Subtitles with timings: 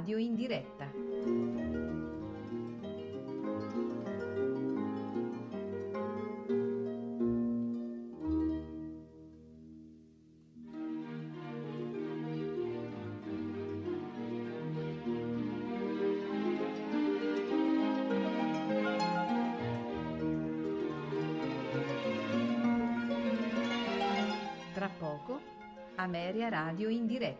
[0.00, 0.88] Radio in diretta.
[25.96, 27.39] Ameria Radio in diretta.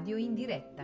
[0.00, 0.82] Radio in diretta.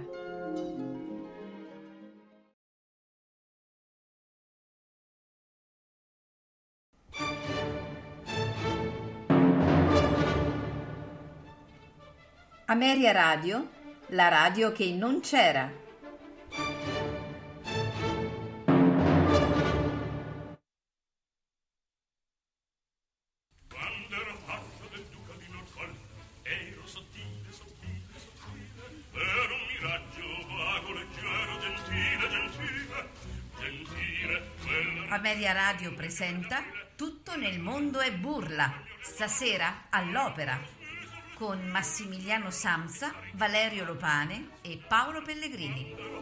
[12.66, 13.71] Ameria Radio,
[14.09, 15.86] la radio che non c'era.
[36.16, 36.65] Presenta
[36.97, 38.72] Tutto nel mondo è burla,
[39.03, 40.59] stasera all'opera,
[41.34, 46.16] con Massimiliano Samsa, Valerio Lopane e Paolo Pellegrini.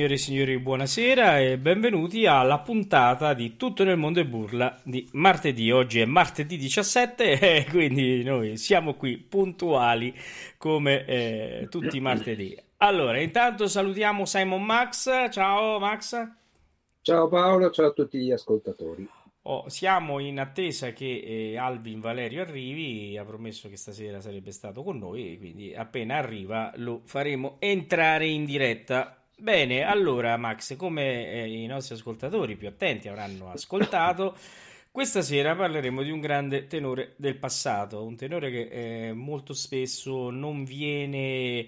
[0.00, 5.06] Signore e signori, buonasera e benvenuti alla puntata di Tutto nel mondo e burla di
[5.12, 5.70] martedì.
[5.70, 10.14] Oggi è martedì 17 e quindi noi siamo qui puntuali
[10.56, 12.56] come eh, tutti i martedì.
[12.78, 15.28] Allora, intanto salutiamo Simon Max.
[15.28, 16.16] Ciao Max.
[17.02, 19.06] Ciao Paolo, ciao a tutti gli ascoltatori.
[19.42, 24.82] Oh, siamo in attesa che eh, Alvin Valerio arrivi, ha promesso che stasera sarebbe stato
[24.82, 29.19] con noi, quindi appena arriva lo faremo entrare in diretta.
[29.40, 34.36] Bene, allora Max, come eh, i nostri ascoltatori più attenti avranno ascoltato,
[34.90, 40.28] questa sera parleremo di un grande tenore del passato, un tenore che eh, molto spesso
[40.30, 41.66] non viene,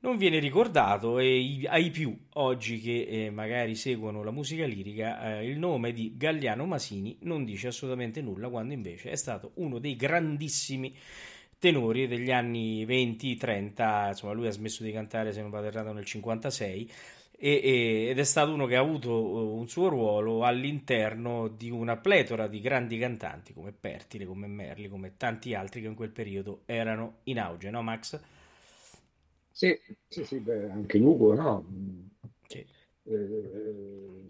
[0.00, 5.38] non viene ricordato e i- ai più oggi che eh, magari seguono la musica lirica,
[5.38, 9.78] eh, il nome di Galliano Masini non dice assolutamente nulla, quando invece è stato uno
[9.78, 11.29] dei grandissimi tenori
[12.06, 16.90] degli anni 20-30, insomma lui ha smesso di cantare se non vado errato nel 56
[17.38, 21.70] e- e- ed è stato uno che ha avuto uh, un suo ruolo all'interno di
[21.70, 26.10] una pletora di grandi cantanti come Pertile, come Merli, come tanti altri che in quel
[26.10, 28.20] periodo erano in auge, no Max?
[29.52, 29.78] Sì,
[30.08, 31.64] sì, sì, beh, anche Lugo, no?
[33.10, 34.28] Eh,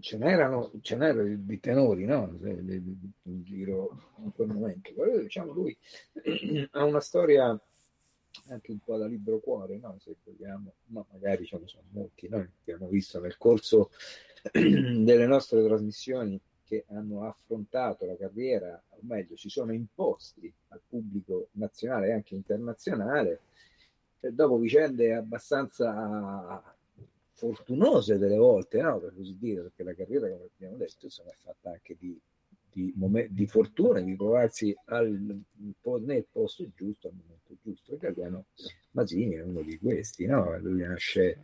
[0.00, 2.38] ce, n'erano, ce n'erano di tenori, no?
[2.42, 4.92] In giro in quel momento.
[4.94, 5.76] Però, diciamo, lui
[6.70, 7.60] ha una storia
[8.46, 9.96] anche un po' da libro cuore, no?
[9.98, 13.90] Se vogliamo, ma magari ce ne sono molti, noi abbiamo visto nel corso
[14.52, 21.48] delle nostre trasmissioni che hanno affrontato la carriera, o meglio, si sono imposti al pubblico
[21.52, 23.40] nazionale e anche internazionale,
[24.20, 26.76] dopo vicende abbastanza
[27.38, 28.98] fortunose delle volte, no?
[28.98, 32.20] per così dire, perché la carriera, come abbiamo detto, insomma, è fatta anche di,
[32.70, 35.40] di, momen- di fortuna, di trovarsi al,
[36.00, 37.94] nel posto giusto al momento giusto.
[37.94, 38.46] E Galliano
[38.90, 40.58] Masini è uno di questi, no?
[40.58, 41.38] lui nasce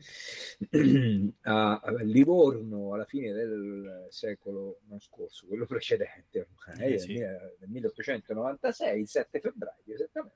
[1.43, 7.19] a, a Livorno alla fine del secolo non scorso, quello precedente ormai, Eh, sì.
[7.19, 10.35] nel 1896, il 7 febbraio esattamente,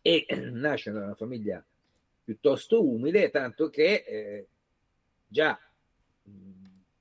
[0.00, 1.62] e nasce da una famiglia
[2.24, 4.46] piuttosto umile, tanto che eh,
[5.26, 5.58] già
[6.22, 6.30] mh,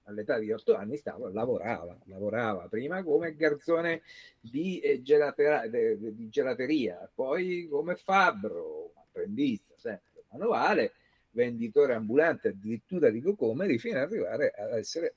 [0.03, 4.01] all'età di otto anni stava, lavorava, lavorava prima come garzone
[4.39, 10.93] di, eh, gelatera- de- di gelateria, poi come fabbro, apprendista, sempre manuale,
[11.31, 15.15] venditore ambulante addirittura di cocomeri, fino ad arrivare ad essere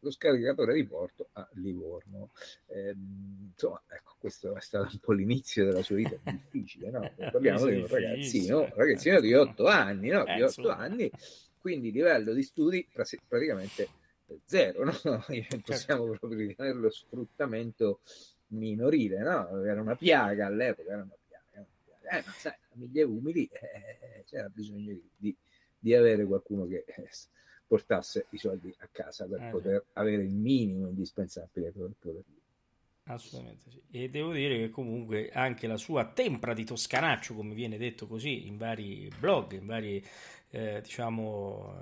[0.00, 2.30] lo scaricatore di porto a Livorno.
[2.66, 7.12] Ehm, insomma, ecco, questo è stato un po' l'inizio della sua vita difficile, no?
[7.16, 10.24] Parliamo di un ragazzino, un ragazzino di otto anni, no?
[10.26, 10.76] Eh, Di otto insomma.
[10.76, 11.10] anni,
[11.58, 12.86] quindi livello di studi
[13.26, 13.88] praticamente
[14.44, 14.92] zero, no?
[15.64, 18.00] Possiamo proprio ritenerlo sfruttamento
[18.48, 19.64] minorile, no?
[19.64, 21.44] Era una piaga all'epoca, era una piaga.
[21.52, 22.18] era una piaga.
[22.18, 25.36] Eh, ma sai, famiglie umili eh, c'era bisogno di, di-
[25.80, 27.08] di avere qualcuno che eh,
[27.68, 29.50] portasse i soldi a casa per Eh, sì.
[29.50, 32.46] poter avere il minimo indispensabile per poter vivere.
[33.04, 33.80] Assolutamente sì.
[33.90, 38.46] E devo dire che comunque anche la sua tempra di toscanaccio, come viene detto così
[38.46, 40.04] in vari blog, in vari,
[40.50, 41.74] eh, diciamo,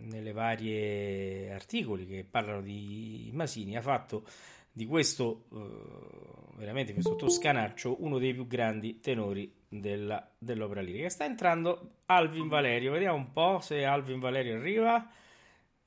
[0.00, 4.24] nelle varie articoli che parlano di Masini, ha fatto
[4.72, 11.08] di questo, eh, veramente questo toscanaccio, uno dei più grandi tenori della- dell'opera lirica.
[11.08, 15.08] Sta entrando Alvin Valerio, vediamo un po' se Alvin Valerio arriva.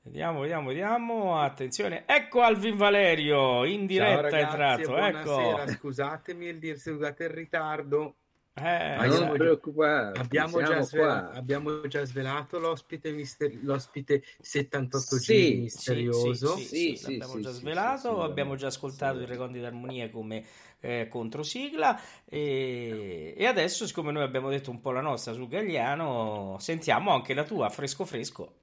[0.02, 1.38] Vediamo, vediamo, vediamo.
[1.40, 4.92] Attenzione, ecco Alvin Valerio in diretta è entrato.
[4.92, 5.62] buonasera.
[5.62, 8.16] Ecco, Scusatemi il dir, scusate il ritardo.
[8.54, 16.56] Eh, Ma non preoccupare, Abbiamo abbiamo già svelato l'ospite, mister- l'ospite 78 Sì, sì, misterioso.
[16.56, 19.22] Sì, sì, Sì, sì, sì, l'abbiamo sì, già sì, svelato, sì, abbiamo già ascoltato sì.
[19.22, 20.44] i Recondi d'Armonia come
[20.80, 26.56] eh, controsigla e, e adesso, siccome noi abbiamo detto un po' la nostra su Gagliano,
[26.58, 28.54] sentiamo anche la tua, fresco fresco.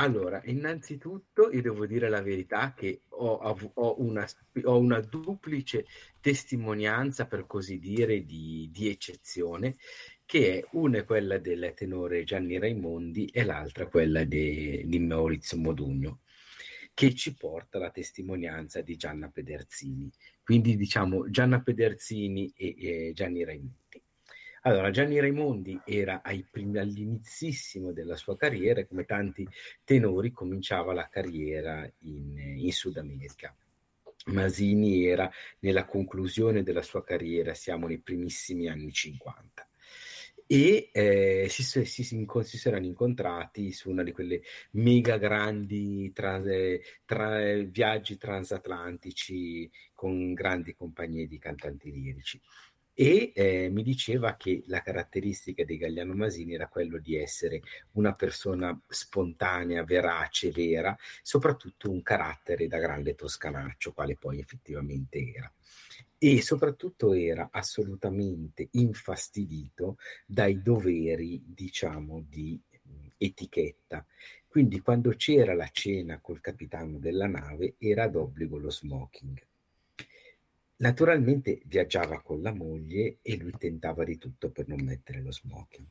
[0.00, 4.24] Allora, innanzitutto io devo dire la verità che ho, ho una,
[4.62, 5.86] ho una duplice
[6.20, 9.76] testimonianza, per così dire, di, di eccezione,
[10.24, 15.58] che è una è quella del tenore Gianni Raimondi e l'altra quella de- di Maurizio
[15.58, 16.20] Modugno,
[16.94, 20.08] che ci porta la testimonianza di Gianna Pederzini.
[20.44, 23.87] Quindi diciamo Gianna Pederzini e, e Gianni Raimondi.
[24.68, 26.20] Allora, Gianni Raimondi era
[26.50, 29.48] primi, all'inizissimo della sua carriera, come tanti
[29.82, 33.56] tenori, cominciava la carriera in, in Sud America.
[34.26, 39.66] Masini era nella conclusione della sua carriera, siamo nei primissimi anni 50
[40.50, 44.40] e eh, si, si, si, si, erano incontrati su una di quelle
[44.72, 46.42] mega grandi tra,
[47.04, 52.40] tra, viaggi transatlantici con grandi compagnie di cantanti lirici
[53.00, 57.62] e eh, mi diceva che la caratteristica di Gagliano Masini era quello di essere
[57.92, 65.48] una persona spontanea, verace, vera, soprattutto un carattere da grande toscanaccio, quale poi effettivamente era.
[66.18, 72.60] E soprattutto era assolutamente infastidito dai doveri, diciamo, di
[73.16, 74.04] etichetta.
[74.48, 79.47] Quindi quando c'era la cena col capitano della nave era d'obbligo lo smoking.
[80.80, 85.86] Naturalmente viaggiava con la moglie e lui tentava di tutto per non mettere lo smoking.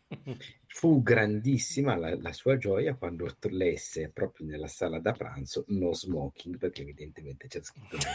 [0.65, 6.58] Fu grandissima la, la sua gioia quando lesse proprio nella sala da pranzo no smoking,
[6.58, 8.12] perché evidentemente c'è scritto no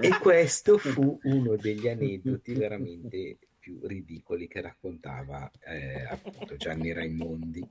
[0.00, 7.66] E questo fu uno degli aneddoti veramente più ridicoli che raccontava eh, appunto Gianni Raimondi.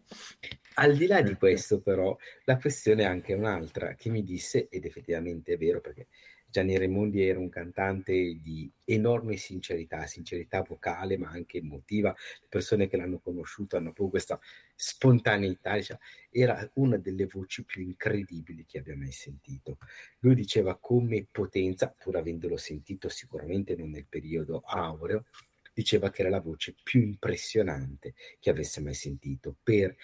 [0.75, 4.85] Al di là di questo, però, la questione è anche un'altra che mi disse, ed
[4.85, 6.07] effettivamente è vero perché
[6.53, 12.09] Gianni Raimondi era un cantante di enorme sincerità, sincerità vocale ma anche emotiva.
[12.41, 14.39] Le persone che l'hanno conosciuto hanno proprio questa
[14.75, 15.73] spontaneità.
[15.73, 15.99] Diciamo.
[16.29, 19.79] Era una delle voci più incredibili che abbia mai sentito.
[20.19, 25.25] Lui diceva come potenza, pur avendolo sentito sicuramente non nel periodo aureo,
[25.73, 29.95] diceva che era la voce più impressionante che avesse mai sentito per,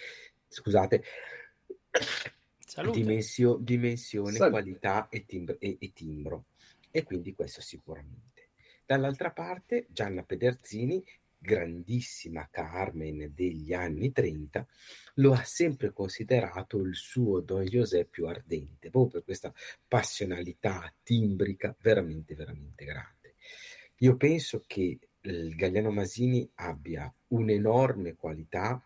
[0.47, 1.03] scusate,
[2.91, 4.49] dimensio, dimensione, Salute.
[4.49, 6.45] qualità e, timbro, e, e timbro.
[6.91, 8.49] E quindi questo sicuramente.
[8.85, 11.03] Dall'altra parte, Gianna Pederzini,
[11.37, 14.65] grandissima Carmen degli anni 30,
[15.15, 19.53] lo ha sempre considerato il suo Don José più ardente, proprio per questa
[19.87, 23.35] passionalità timbrica veramente, veramente grande.
[23.97, 28.81] Io penso che il Gagliano Masini abbia un'enorme qualità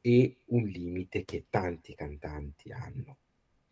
[0.00, 3.18] e un limite che tanti cantanti hanno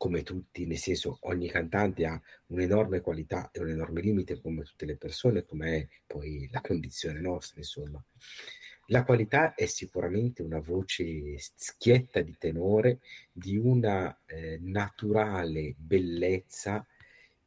[0.02, 4.84] come tutti, nel senso ogni cantante ha un'enorme qualità e un enorme limite come tutte
[4.84, 8.02] le persone, come è poi la condizione nostra, insomma.
[8.86, 12.98] La qualità è sicuramente una voce schietta di tenore,
[13.30, 16.84] di una eh, naturale bellezza,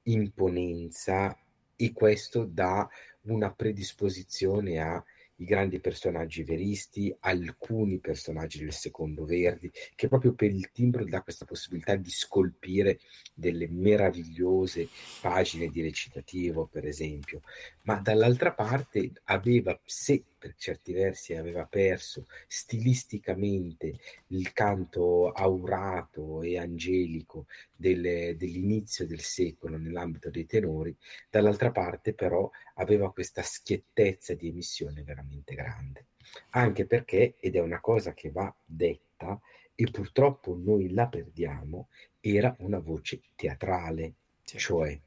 [0.04, 1.38] imponenza
[1.76, 2.88] e questo dà
[3.24, 5.04] una predisposizione a
[5.38, 11.22] i grandi personaggi veristi, alcuni personaggi del secondo Verdi, che proprio per il timbro dà
[11.22, 13.00] questa possibilità di scolpire
[13.34, 14.88] delle meravigliose
[15.22, 17.42] pagine di recitativo, per esempio,
[17.84, 23.98] ma dall'altra parte aveva, se per certi versi aveva perso stilisticamente
[24.28, 30.96] il canto aurato e angelico del, dell'inizio del secolo nell'ambito dei tenori,
[31.32, 36.06] dall'altra parte però aveva questa schiettezza di emissione veramente grande.
[36.52, 39.40] Anche perché, ed è una cosa che va detta,
[39.74, 41.88] e purtroppo noi la perdiamo,
[42.20, 44.60] era una voce teatrale, sì.
[44.60, 45.00] cioè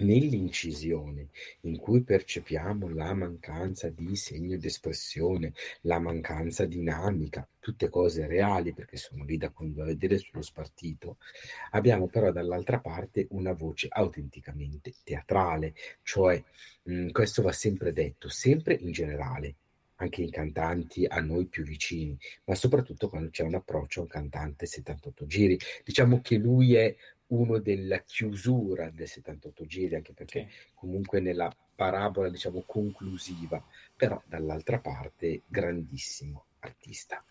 [0.00, 1.28] Nell'incisione,
[1.62, 5.52] in cui percepiamo la mancanza di segno d'espressione,
[5.82, 9.52] la mancanza dinamica, tutte cose reali perché sono lì da
[9.84, 11.18] vedere sullo spartito,
[11.72, 16.42] abbiamo però dall'altra parte una voce autenticamente teatrale, cioè
[16.84, 19.54] mh, questo va sempre detto, sempre in generale,
[19.96, 24.08] anche in cantanti a noi più vicini, ma soprattutto quando c'è un approccio a un
[24.08, 25.58] cantante 78 giri.
[25.84, 26.94] Diciamo che lui è
[27.30, 30.56] uno della chiusura del 78 giri, anche perché sì.
[30.74, 33.62] comunque nella parabola, diciamo, conclusiva,
[33.96, 37.24] però dall'altra parte grandissimo artista.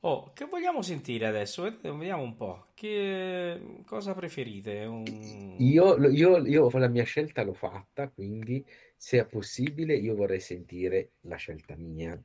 [0.00, 1.62] Oh, che vogliamo sentire adesso?
[1.62, 2.66] Vediamo un po'.
[2.74, 4.84] Che cosa preferite?
[4.84, 5.56] Un...
[5.58, 8.64] Io, io, io la mia scelta l'ho fatta, quindi
[8.96, 12.20] se è possibile io vorrei sentire la scelta mia,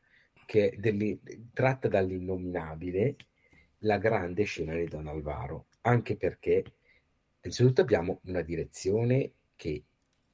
[0.46, 1.18] che è
[1.54, 3.16] tratta dall'innominabile
[3.80, 6.64] la grande scena di Don Alvaro, anche perché
[7.44, 9.84] Innanzitutto abbiamo una direzione che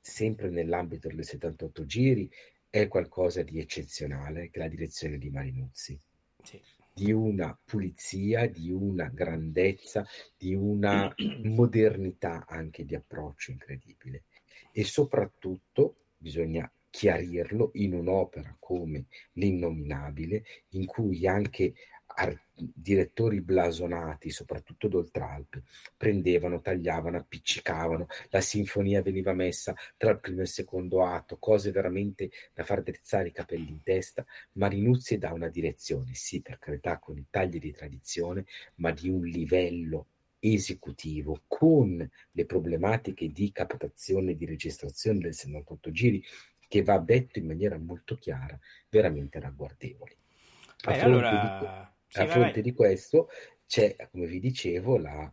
[0.02, 2.30] sempre nell'ambito delle 78 giri
[2.70, 5.98] è qualcosa di eccezionale, che è la direzione di Marinuzzi.
[6.44, 6.62] Sì.
[6.94, 10.06] Di una pulizia, di una grandezza,
[10.38, 14.24] di una modernità anche di approccio incredibile.
[14.74, 21.74] E soprattutto bisogna chiarirlo in un'opera come L'innominabile, in cui anche
[22.20, 25.64] ar- direttori blasonati, soprattutto d'Oltralpe,
[25.96, 31.72] prendevano, tagliavano, appiccicavano, la sinfonia veniva messa tra il primo e il secondo atto, cose
[31.72, 34.26] veramente da far drizzare i capelli in testa.
[34.54, 38.46] Marinuzzi dà una direzione, sì, per carità, con i tagli di tradizione,
[38.76, 40.08] ma di un livello
[40.40, 46.24] esecutivo con le problematiche di captazione e di registrazione del 78 giri
[46.68, 48.58] che va detto in maniera molto chiara,
[48.90, 50.16] veramente ragguardevoli.
[50.86, 51.92] A Beh, allora...
[52.10, 53.30] Di, a fronte di questo
[53.66, 55.30] c'è, come vi dicevo, la,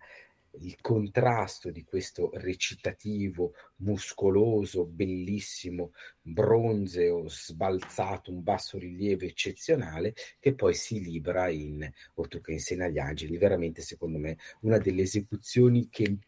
[0.61, 10.75] il contrasto di questo recitativo muscoloso, bellissimo, bronzeo, sbalzato, un basso rilievo eccezionale, che poi
[10.75, 15.89] si libera in O tu che insegna agli angeli, veramente secondo me una delle esecuzioni
[15.91, 16.19] che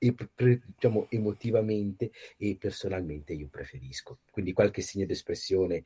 [0.00, 0.14] e,
[0.76, 4.18] diciamo, emotivamente e personalmente io preferisco.
[4.30, 5.82] Quindi qualche segno d'espressione,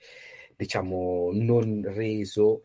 [0.55, 2.65] diciamo, non reso,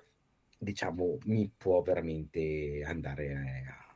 [0.57, 3.87] diciamo, mi può veramente andare a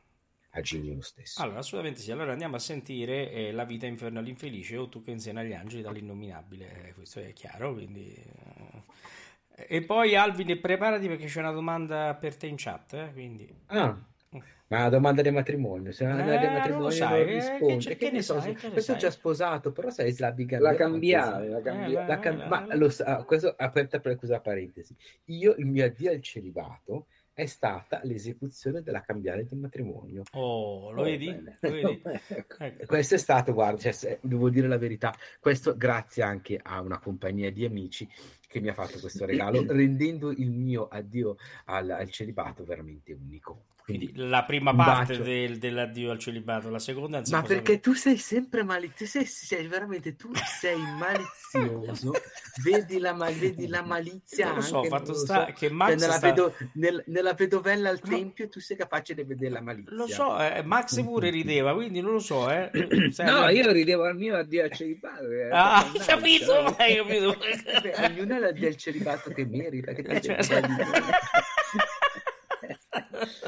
[0.54, 1.42] a Ginny lo stesso.
[1.42, 2.10] Allora, assolutamente sì.
[2.10, 5.82] Allora andiamo a sentire eh, La vita inferno all'infelice o Tu che insegna agli angeli
[5.82, 6.88] dall'innominabile.
[6.88, 8.14] Eh, questo è chiaro, quindi...
[8.14, 8.82] Eh.
[9.54, 13.48] E poi Alvin, preparati perché c'è una domanda per te in chat, eh, quindi...
[13.66, 13.96] Ah,
[14.68, 17.96] ma la domanda di matrimonio, se la domanda di matrimonio non, sai, non risponde, che,
[17.96, 21.48] che, che ne so, sai, che questo è già sposato, però sai slavica la cambiare,
[21.48, 22.06] la cambiare.
[22.06, 24.96] La cam- ma lo sa, questo aperta per questa parentesi.
[25.26, 30.22] Io il mio addio al celibato è stata l'esecuzione della cambiale del matrimonio.
[30.32, 31.26] Oh, lo oh, vedi?
[31.60, 32.02] Lo vedi?
[32.28, 32.86] ecco.
[32.86, 37.50] Questo è stato, guarda, cioè, devo dire la verità, questo grazie anche a una compagnia
[37.50, 38.08] di amici
[38.46, 43.64] che mi ha fatto questo regalo, rendendo il mio addio al, al celibato veramente unico.
[43.84, 48.62] Quindi la prima parte del, dell'addio al celibato, la seconda Ma perché tu sei sempre
[48.62, 52.12] malizioso, sei, sei, veramente tu sei malizioso,
[52.62, 55.52] vedi, la, vedi la malizia non lo so, anche, fatto sta so.
[55.52, 56.26] che Max cioè, nella, sta...
[56.28, 59.94] vedo, nel, nella, vedovella al tempio tu sei capace di vedere la malizia.
[59.94, 62.70] Lo so, eh, Max pure rideva, quindi non lo so, eh.
[63.18, 65.28] No, io ridevo al mio addio al celibato.
[65.28, 67.36] Eh, ah, hai capito, hai capito.
[67.82, 70.40] Beh, ognuno ha l'addio al celibato che merita, che Eh, cioè-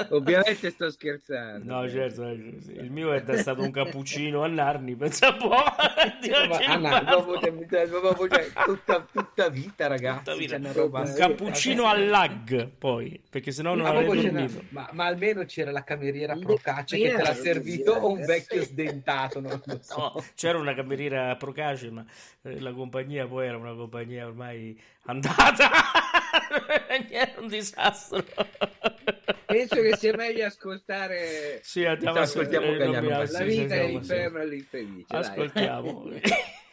[0.09, 1.73] Ovviamente sto scherzando.
[1.73, 5.53] No, certo, il mio è stato un cappuccino a Narni, pensa un po'.
[6.67, 7.51] Anna, proprio,
[8.01, 10.23] proprio, cioè, tutta, tutta vita, ragazzi.
[10.23, 10.53] Tutta vita.
[10.55, 14.63] c'è una roba- Un cappuccino al lag, poi, perché sennò non Ma, avrei dormito.
[14.69, 18.61] ma, ma almeno c'era la cameriera procace che te l'ha servito o un eh, vecchio
[18.63, 19.97] sdentato, non lo so.
[19.97, 22.05] No, c'era una cameriera procace, ma
[22.41, 25.69] eh, la compagnia poi era una compagnia ormai andata.
[27.09, 28.25] Era un disastro.
[29.45, 35.15] Penso che sia meglio ascoltare Sì, andiamo Ascoltiamo La vita sì, è l'inferno e l'infelice.
[35.15, 36.09] Ascoltiamo.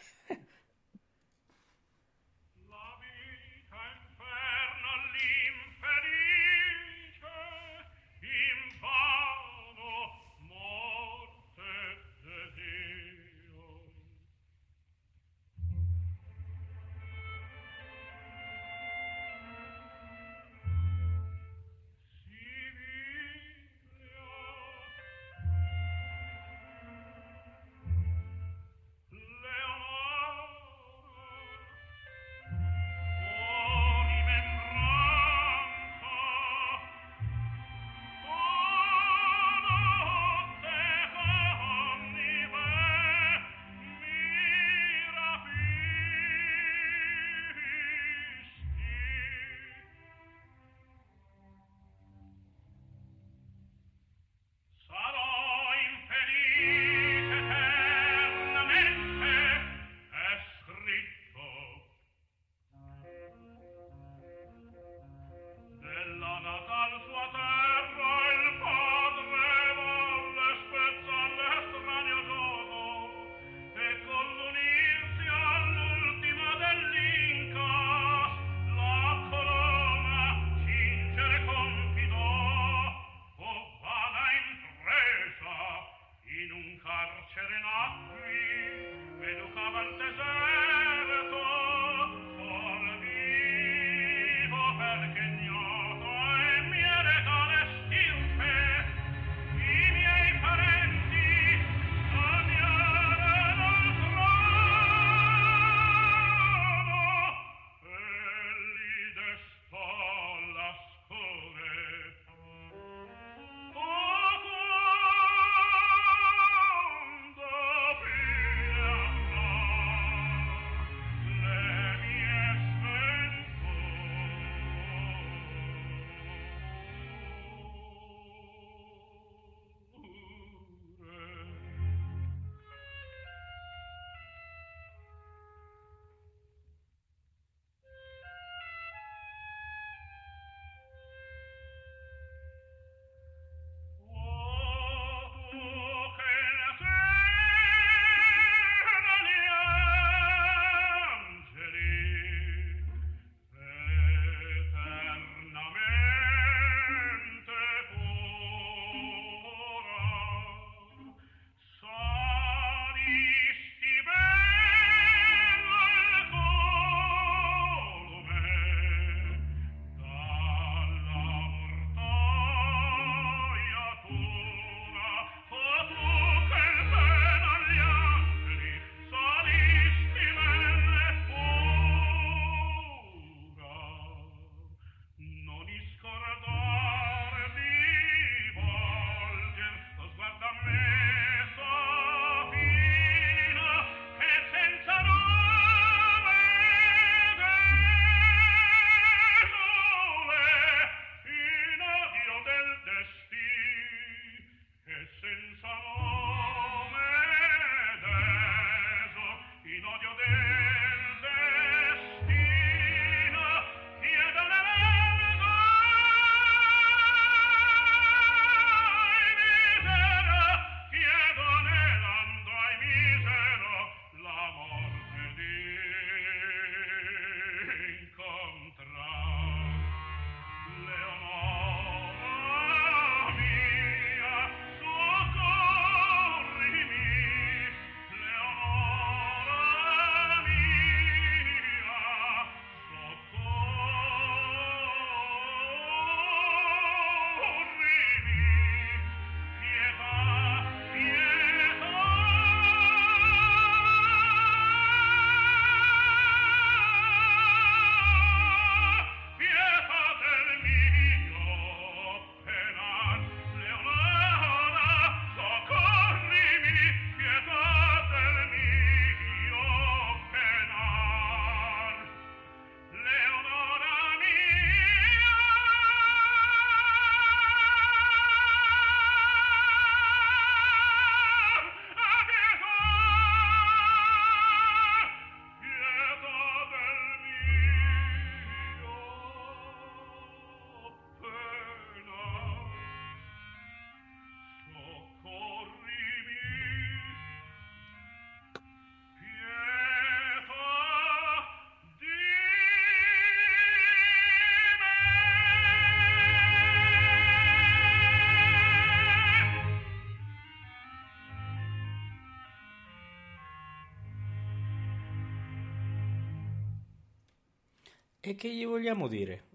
[318.25, 319.49] E che gli vogliamo dire?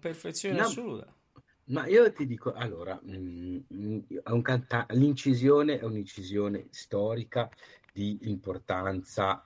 [0.00, 1.14] Perfezione No, assoluta.
[1.66, 7.48] ma io ti dico, allora, mm, mm, un canta- l'incisione è un'incisione storica
[7.92, 9.44] di importanza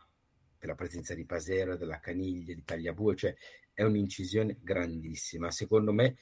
[0.58, 3.34] della presenza di Pasero, della Caniglia, di Tagliabue, cioè
[3.72, 5.50] è un'incisione grandissima.
[5.50, 6.16] Secondo me,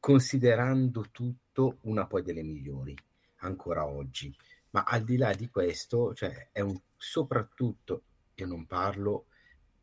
[0.00, 2.96] considerando tutto, una poi delle migliori
[3.40, 4.34] ancora oggi.
[4.70, 8.02] Ma al di là di questo, cioè, è un soprattutto,
[8.36, 9.26] io non parlo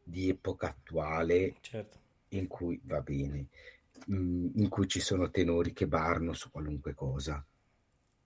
[0.07, 1.97] di epoca attuale Certo.
[2.29, 3.47] in cui va bene,
[4.11, 7.43] mm, in cui ci sono tenori che barno su qualunque cosa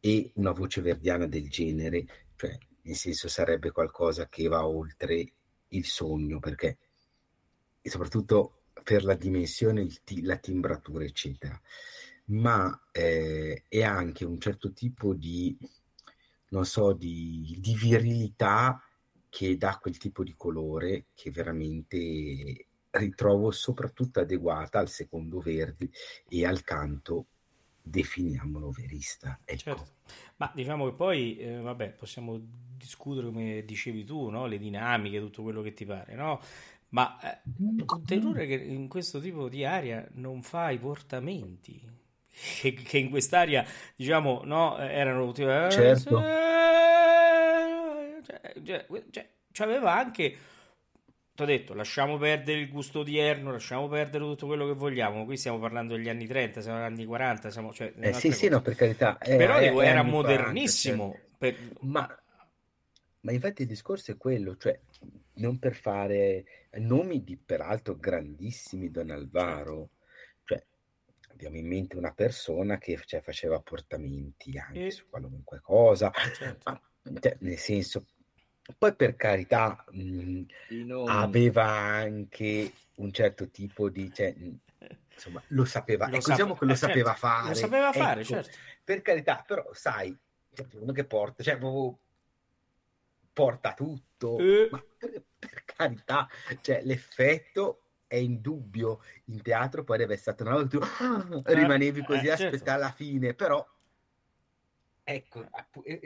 [0.02, 5.32] e una voce verdiana del genere, cioè nel senso sarebbe qualcosa che va oltre
[5.70, 6.78] il sogno, perché
[7.82, 11.60] e soprattutto per la dimensione, ti- la timbratura, eccetera,
[12.26, 15.58] ma eh, è anche un certo tipo di,
[16.50, 18.82] non so, di, di virilità
[19.30, 25.90] che dà quel tipo di colore che veramente ritrovo soprattutto adeguata al secondo Verdi
[26.28, 27.26] e al canto,
[27.82, 29.40] definiamolo verista.
[29.46, 29.62] Ecco.
[29.62, 29.88] Certo,
[30.38, 32.40] ma diciamo che poi, eh, vabbè, possiamo
[32.76, 34.48] discutere come dicevi tu, no?
[34.48, 36.42] Le dinamiche, tutto quello che ti pare, no?
[36.90, 41.80] Ma eh, un tenore che in questo tipo di aria non fa i portamenti,
[42.62, 43.64] che, che in quest'aria,
[43.96, 46.20] diciamo, no, erano tipo, eh, Certo,
[48.64, 50.38] cioè, cioè, cioè, c'aveva anche,
[51.34, 55.38] ti ho detto, lasciamo perdere il gusto odierno, lasciamo perdere tutto quello che vogliamo, qui
[55.38, 58.30] stiamo parlando degli anni 30, siamo negli anni 40, siamo, cioè, eh, sì, un'altra sì,
[58.30, 58.50] cosa.
[58.50, 60.44] no, per carità, è, Però dico, è era anni 40, certo.
[60.44, 61.20] modernissimo.
[61.38, 62.20] per- Ma,
[63.22, 64.80] ma infatti il discorso è quello, cioè
[65.36, 69.90] non per fare nomi di peraltro grandissimi Don Certo, Alvaro,
[70.44, 70.64] cioè
[71.32, 76.82] abbiamo in mente una persona che cioè, faceva portamenti anche e su qualunque cosa, certo,
[77.04, 78.06] ma cioè, nel senso,
[78.78, 80.42] poi per carità mh,
[80.86, 81.10] nomi.
[81.10, 84.60] aveva anche un certo tipo di, cioè, mh,
[85.14, 87.92] insomma, lo sapeva, lo ecco, diciamo sape- che lo eh, certo, sapeva lo fare, sapeva
[87.94, 88.58] fare, ecco, certo.
[88.84, 90.18] per carità, però sai,
[90.54, 91.58] cioè, uno che porta, cioè,
[93.34, 96.28] porta tutto, Eh, ma per, per carità,
[96.62, 102.04] cioè, l'effetto è indubbio in teatro, poi deve essere stato una volta tu eh, rimanevi
[102.04, 102.56] così eh, a certo.
[102.56, 103.66] aspettare la fine, però
[105.14, 105.46] ecco,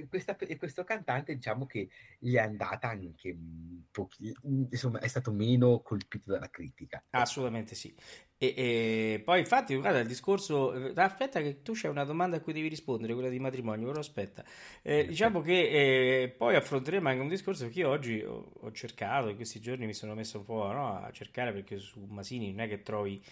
[0.09, 1.89] questa- questo cantante diciamo che
[2.19, 4.33] gli è andata anche un pochino,
[4.71, 7.17] insomma, è stato meno colpito dalla critica, ecco.
[7.17, 7.93] Assolutamente sì.
[8.37, 10.73] E, e poi infatti, guarda, il discorso...
[10.73, 13.99] eh, Aspetta che tu c'hai una domanda a cui devi rispondere, quella di matrimonio, però
[13.99, 14.43] aspetta.
[14.81, 19.29] Eh, diciamo che eh, poi affronteremo anche un discorso che io oggi ho, ho cercato,
[19.29, 22.61] in questi giorni mi sono messo un po', no, a cercare perché su Masini non
[22.65, 23.23] è che trovi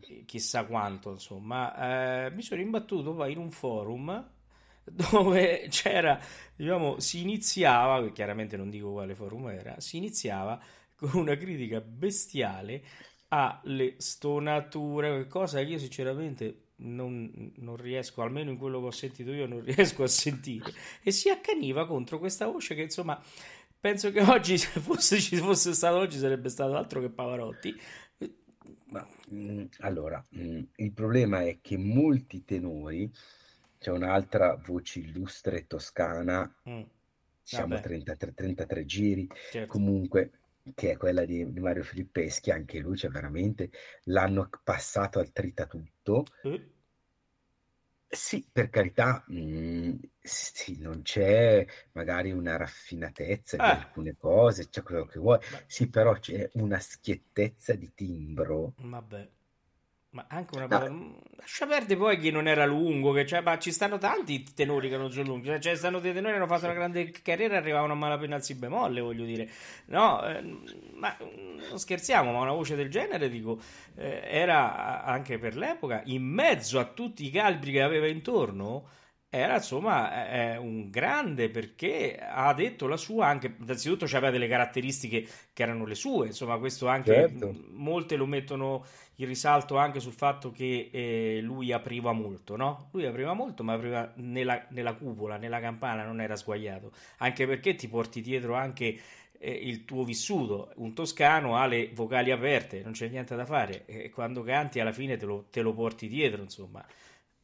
[0.00, 2.26] eh, chissà quanto, insomma.
[2.26, 4.32] Eh, mi sono imbattuto poi in un forum
[5.10, 6.20] dove c'era,
[6.54, 10.60] diciamo, si iniziava, chiaramente non dico quale forum era, si iniziava
[10.94, 12.82] con una critica bestiale
[13.28, 19.32] alle stonature, cosa che io sinceramente non, non riesco, almeno in quello che ho sentito
[19.32, 20.72] io, non riesco a sentire.
[21.02, 23.20] E si accaniva contro questa voce che insomma
[23.78, 27.74] penso che oggi, se fosse, ci fosse stato oggi, sarebbe stato altro che Pavarotti.
[28.86, 33.10] Ma mh, allora, mh, il problema è che molti tenori,
[33.84, 36.84] c'è un'altra voce illustre toscana, Mm,
[37.42, 39.74] siamo a vabbè, 33, 33 giri, certo.
[39.74, 40.30] comunque,
[40.74, 43.70] che è quella di, di Mario Filippeschi, anche lui, cioè veramente
[44.04, 46.24] l'hanno passato al tritatutto.
[46.44, 46.60] Eh,
[48.08, 54.82] Sì, per carità, mh, sì, non c'è magari una raffinatezza di eh, alcune cose, c'è
[54.82, 58.74] quello che vuoi, beh, sì, però c'è una schiettezza di timbro.
[58.90, 59.28] vabbè.
[60.14, 63.58] Ma anche una No, mm, lascia perdere poi che non era lungo, che cioè, ma
[63.58, 66.46] ci stanno tanti tenori che non sono lunghi, cioè, ci stanno dei tenori che hanno
[66.46, 69.50] fatto una grande carriera e arrivavano a malapena al si bemolle, voglio dire.
[69.86, 70.40] No, eh,
[70.94, 73.60] ma mm, non scherziamo, ma una voce del genere, dico,
[73.96, 78.88] eh, era anche per l'epoca, in mezzo a tutti i calibri che aveva intorno,
[79.28, 85.26] era insomma eh, un grande perché ha detto la sua anche, innanzitutto aveva delle caratteristiche
[85.52, 88.84] che erano le sue, insomma questo anche Certo, molte lo mettono
[89.16, 92.88] in risalto anche sul fatto che eh, lui apriva molto, no?
[92.92, 97.74] Lui apriva molto, ma apriva nella, nella cupola, nella campana, non era sguaiato, anche perché
[97.74, 98.98] ti porti dietro anche
[99.38, 100.72] eh, il tuo vissuto.
[100.76, 104.92] Un toscano ha le vocali aperte, non c'è niente da fare, e quando canti alla
[104.92, 106.84] fine te lo, te lo porti dietro, insomma.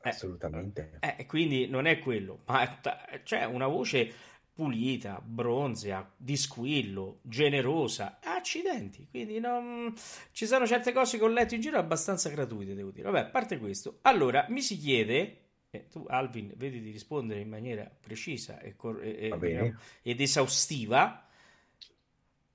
[0.03, 0.99] Eh, assolutamente.
[1.01, 4.13] eh, quindi non è quello, ma ta- c'è una voce
[4.53, 9.07] pulita, bronzea, di squillo, generosa, accidenti.
[9.11, 9.93] Quindi non...
[10.33, 13.11] ci sono certe cose che ho letto in giro abbastanza gratuite, devo dire.
[13.11, 15.37] Vabbè, a parte questo, allora mi si chiede,
[15.71, 21.27] e tu Alvin vedi di rispondere in maniera precisa e, cor- e- ed esaustiva,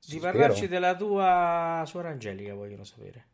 [0.06, 0.72] di sì, parlarci spero.
[0.72, 3.26] della tua suora Angelica, vogliono sapere.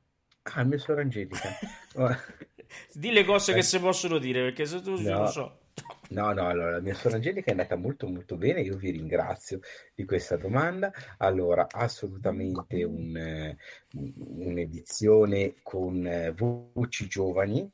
[0.43, 1.49] Ah, mia suora Angelica.
[2.93, 5.19] Di le cose che si possono dire, perché se tu non No.
[5.19, 5.59] lo so.
[6.09, 9.61] No, no, allora, la mia suora Angelica è andata molto molto bene, io vi ringrazio
[9.95, 10.91] di questa domanda.
[11.19, 13.57] Allora, assolutamente un, eh,
[13.93, 17.69] un- un'edizione con eh, voci giovani,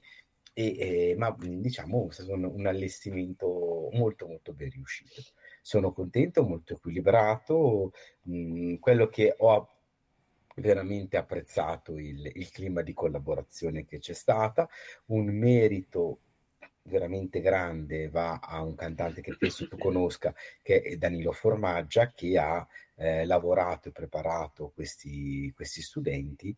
[0.53, 5.21] e, eh, ma diciamo è stato un, un allestimento molto molto ben riuscito.
[5.61, 7.91] Sono contento, molto equilibrato.
[8.23, 9.51] mh, quello che ho
[10.57, 14.67] veramente apprezzato il, il clima di collaborazione che c'è stata,
[15.07, 16.19] un merito
[16.87, 22.37] veramente grande va a un cantante che penso tu conosca, che è Danilo Formaggia, che
[22.37, 22.65] ha
[22.95, 26.55] eh, lavorato e preparato questi, questi studenti,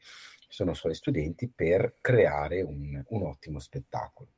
[0.47, 4.35] sono suoi studenti, per creare un, un ottimo spettacolo.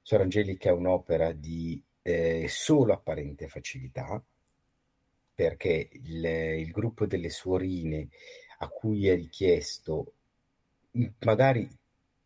[0.00, 4.22] Sor Angelica è un'opera di eh, solo apparente facilità,
[5.34, 8.08] perché il, il gruppo delle suorine
[8.62, 10.14] a cui è richiesto
[11.20, 11.68] magari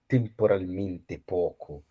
[0.05, 1.85] temporalmente poco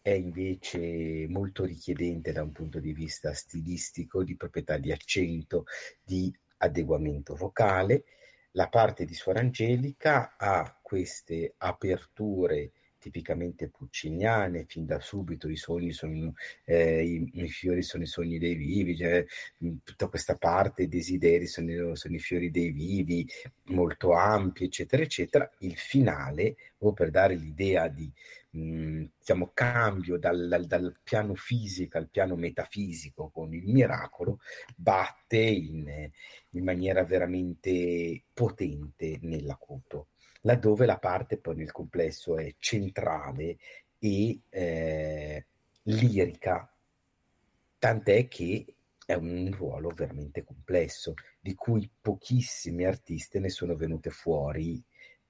[0.00, 5.64] è invece molto richiedente da un punto di vista stilistico, di proprietà di accento,
[6.02, 8.04] di adeguamento vocale.
[8.52, 15.92] La parte di Suor Angelica ha queste aperture tipicamente pucciniane, fin da subito i sogni
[15.92, 16.34] sono
[16.64, 19.24] eh, i, i fiori sono i sogni dei vivi, cioè,
[19.84, 23.26] tutta questa parte, i desideri sono, sono i fiori dei vivi,
[23.66, 25.50] molto ampi, eccetera, eccetera.
[25.58, 28.10] Il finale, o per dare l'idea di
[28.50, 34.40] mh, diciamo, cambio dal, dal, dal piano fisico al piano metafisico con il miracolo,
[34.76, 36.10] batte in,
[36.50, 40.08] in maniera veramente potente nell'acuto
[40.48, 43.58] laddove la parte poi nel complesso è centrale
[43.98, 45.46] e eh,
[45.82, 46.72] lirica,
[47.78, 48.64] tant'è che
[49.04, 54.82] è un ruolo veramente complesso, di cui pochissime artiste ne sono venute fuori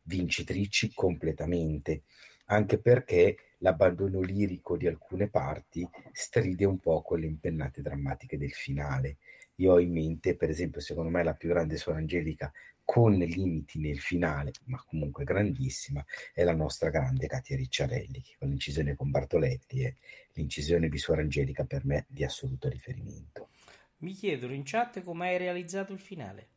[0.02, 2.02] vincitrici completamente,
[2.46, 8.52] anche perché l'abbandono lirico di alcune parti stride un po' con le impennate drammatiche del
[8.52, 9.16] finale.
[9.56, 12.52] Io ho in mente, per esempio, secondo me la più grande suora Angelica
[12.84, 18.48] con limiti nel finale, ma comunque grandissima, è la nostra grande Katia Ricciarelli, che con
[18.48, 19.94] l'incisione con Bartoletti è
[20.32, 23.50] l'incisione di Suora Angelica per me di assoluto riferimento.
[23.98, 26.48] Mi chiedono in chat come hai realizzato il finale.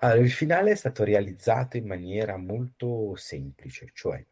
[0.00, 4.24] Allora, il finale è stato realizzato in maniera molto semplice, cioè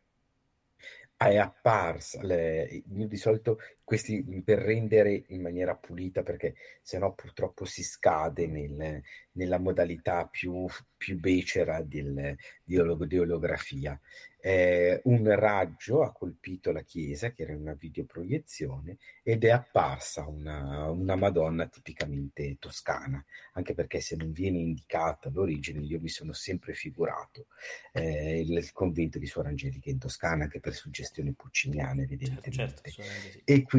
[1.18, 7.64] è apparsa, le, io di solito questi per rendere in maniera pulita perché sennò purtroppo
[7.64, 9.01] si scade nel,
[9.33, 13.98] nella modalità più, più becera del, di, olog- di olografia.
[14.40, 20.88] Eh, un raggio ha colpito la chiesa che era una videoproiezione ed è apparsa una,
[20.90, 23.24] una Madonna tipicamente toscana
[23.55, 27.46] anche perché se non viene indicata l'origine io mi sono sempre figurato
[27.92, 32.90] eh, il, il convento di Suor Angelica in Toscana anche per suggestioni pucciniane evidentemente Certo,
[32.90, 33.42] sì.
[33.44, 33.78] e quindi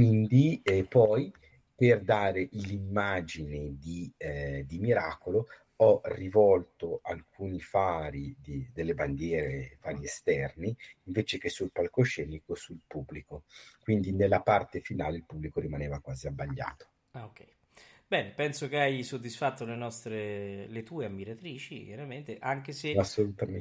[0.64, 1.32] eh, poi
[1.76, 5.48] per dare l'immagine di, eh, di miracolo
[5.82, 13.44] ho rivolto alcuni fari di, delle bandiere, fari esterni, invece che sul palcoscenico sul pubblico.
[13.82, 16.88] Quindi nella parte finale il pubblico rimaneva quasi abbagliato.
[17.12, 17.59] Ah, ok.
[18.10, 23.00] Bene, penso che hai soddisfatto le nostre, le tue ammiratrici, chiaramente, anche se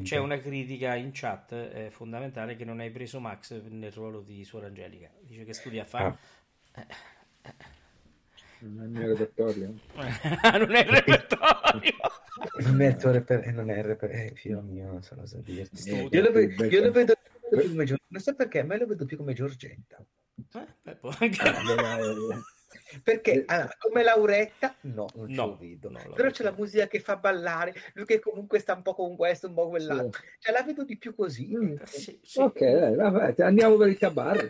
[0.02, 4.42] c'è una critica in chat è fondamentale che non hai preso Max nel ruolo di
[4.44, 5.11] Suor Angelica.
[5.20, 6.16] Dice che studia a fare.
[8.61, 9.74] Non è il mio repertorio.
[9.94, 11.96] non è il repertorio.
[12.61, 15.14] Non è il tuo reper- eh, non è il reper- eh, figlio mio, non so
[15.14, 15.90] cosa dirti.
[15.90, 17.14] Io lo, vedo, io lo vedo
[17.50, 20.02] più come Gior- non so perché, ma io lo vedo più come Giorgetta.
[20.54, 21.42] Eh, beh, può anche-
[23.02, 25.90] Perché allora, come Lauretta, no, non ce No, lo vedo.
[25.90, 29.16] no, Però c'è la musica che fa ballare, lui che comunque sta un po' con
[29.16, 30.22] questo, un po' con quell'altro.
[30.38, 31.57] Cioè, la vedo di più così.
[31.57, 31.76] Mm.
[31.85, 32.40] Sì, sì.
[32.40, 34.48] Ok, dai, vabbè, andiamo per il tabarro.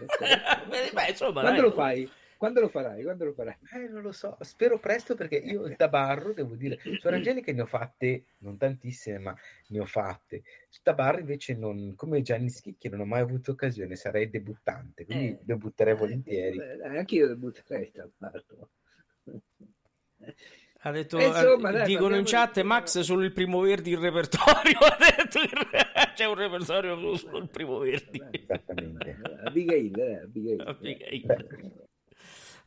[0.69, 1.61] Beh, beh, insomma, Quando dai.
[1.61, 2.11] lo fai?
[2.39, 3.03] Quando lo farai?
[3.03, 3.57] Quando lo farai?
[3.75, 7.63] Eh, non lo so, spero presto perché io da barro devo dire, Suor Angelica ne
[7.63, 9.37] ho fatte, non tantissime, ma
[9.69, 10.45] ne ho fatte.
[10.85, 15.27] Da barro invece non, come Gianni Schicchi non ho mai avuto occasione, sarei debuttante, quindi
[15.31, 15.39] Eh.
[15.43, 16.59] debutterei volentieri.
[16.61, 18.71] Eh, dai, anch'io debutterei il tabarro.
[20.83, 23.91] Ha detto, Eh, insomma, eh, dai, dicono in chat di- Max solo il primo Verdi
[23.91, 29.19] il repertorio ha detto il- c'è un repertorio solo sul primo Verdi Esattamente.
[29.45, 30.61] Abigail, eh, Abigail.
[30.61, 31.87] Abigail.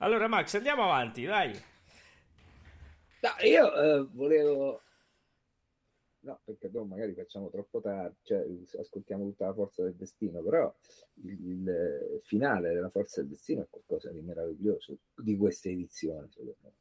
[0.02, 1.70] Allora Max andiamo avanti dai
[3.22, 4.82] No, io eh, volevo...
[6.24, 8.46] No, perché dopo magari facciamo troppo tardi, cioè
[8.80, 10.72] ascoltiamo tutta la forza del destino, però
[11.24, 16.56] il, il finale della forza del destino è qualcosa di meraviglioso di questa edizione, secondo
[16.62, 16.72] me.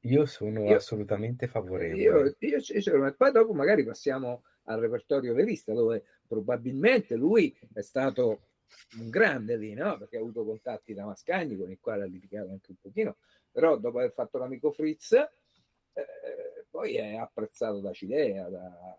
[0.00, 2.00] Io sono Io- assolutamente favorevole.
[2.02, 2.82] Io, io ci-
[3.16, 8.49] poi dopo magari passiamo al repertorio verista, dove probabilmente lui è stato
[8.98, 9.98] un grande lì, no?
[9.98, 13.16] Perché ha avuto contatti da Mascagni, con il quale ha litigato anche un pochino,
[13.50, 18.98] però dopo aver fatto l'amico Fritz, eh, poi è apprezzato da Cilea, da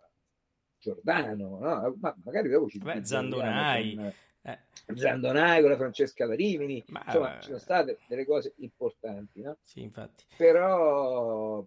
[0.78, 1.96] Giordano, no?
[2.00, 3.96] Ma magari dopo ci Beh, Zandonai.
[3.96, 4.14] con,
[4.44, 4.60] Eh,
[4.96, 9.58] Zandonai con la Francesca Darimini, Ma- insomma, ci sono state delle cose importanti, no?
[9.62, 10.26] sì, infatti.
[10.36, 11.66] però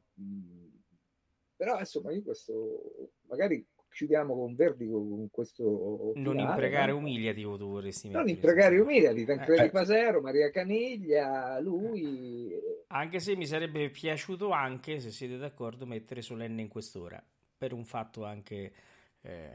[1.56, 3.64] però insomma io questo magari
[3.94, 6.98] chiudiamo con Verdi con questo Non finale, imprecare no?
[6.98, 9.70] umiliati tu vorresti non imprecare umiliati Tancredi Eh.
[9.70, 12.52] Pasero Maria Caniglia lui
[12.88, 17.22] Anche se mi sarebbe piaciuto anche, se siete d'accordo, mettere Solenne in quest'ora,
[17.56, 18.72] per un fatto anche,
[19.22, 19.52] eh,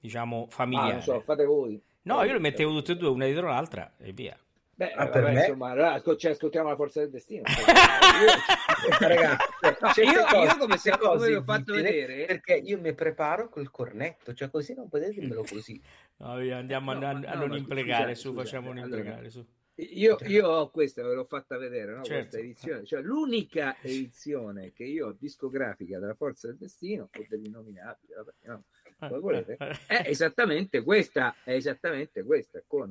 [0.00, 0.92] diciamo, ah, familiare.
[0.94, 4.12] non so fate voi No, io le mettevo tutte e due, una dietro l'altra, e
[4.12, 4.36] via.
[4.74, 7.42] Beh, Ah, vabbè, per me- insomma allora, cioè, ascoltiamo la forza del destino
[8.98, 12.78] Ragazzi, No, io- cose- io come se- come cose vi ho fatto vedere- perché io
[12.80, 15.80] mi preparo col cornetto, cioè così non potete dirmelo così.
[16.18, 18.70] No, andiamo a, No, a- ma- a no, non ma imprecare, scusate, su, scusate, facciamo
[18.70, 19.46] un allora- imprecare, su.
[19.76, 22.02] Io, io ho questa, ve l'ho fatta vedere, no?
[22.04, 22.20] Certo.
[22.20, 28.14] questa edizione, cioè l'unica edizione che io ho discografica della Forza del Destino, o dell'innominabile,
[28.14, 28.64] vabbè, no,
[28.98, 29.56] come volete,
[29.86, 32.90] è esattamente questa, è esattamente questa, con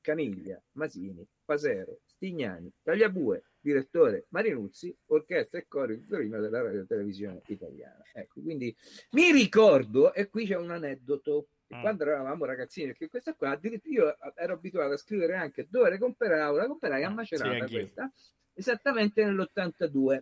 [0.00, 7.42] Caniglia, Masini, Pasero, Stignani, Tagliabue, direttore Marinuzzi, orchestra e cori di prima della radio televisione
[7.46, 8.02] italiana.
[8.12, 8.74] Ecco, quindi
[9.10, 11.82] mi ricordo, e qui c'è un aneddoto, Mm.
[11.82, 16.56] quando eravamo ragazzini, perché questa qua, io ero abituato a scrivere anche dove le compravo,
[16.56, 18.12] la comperai a Ah, Macerata sì, questa,
[18.54, 20.20] esattamente nell'82.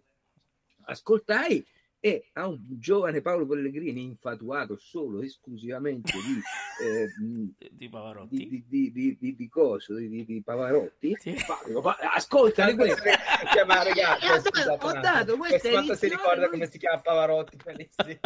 [0.83, 1.65] Ascoltai
[2.01, 6.41] e a un giovane Paolo Pellegrini infatuato solo esclusivamente di,
[6.87, 8.37] eh, Di Pavarotti.
[8.37, 11.35] di, di, di, di, di, coso, di, di, Pavarotti, Sì.
[11.37, 13.03] fa- dico, fa- ascolta di questo.
[13.53, 17.01] chiama ragazzi, Eh, ho scusate dato- ho questa quanto si ricorda lui- come si chiama
[17.01, 17.57] Pavarotti.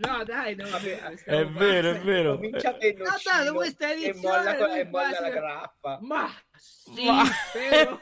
[0.00, 2.32] No, dai, no, vabbè, È vero, è vero.
[2.34, 8.00] Ha dato questa e edizione, molla, lui e molla la grappa Ma sì, Ma- però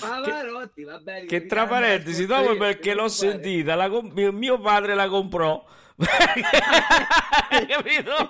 [0.00, 1.26] Pavarotti va bene.
[1.26, 5.64] Che tra parentesi, dopo perché l'ho sentita, la com- mio, mio padre la comprò.
[7.68, 8.28] Capito?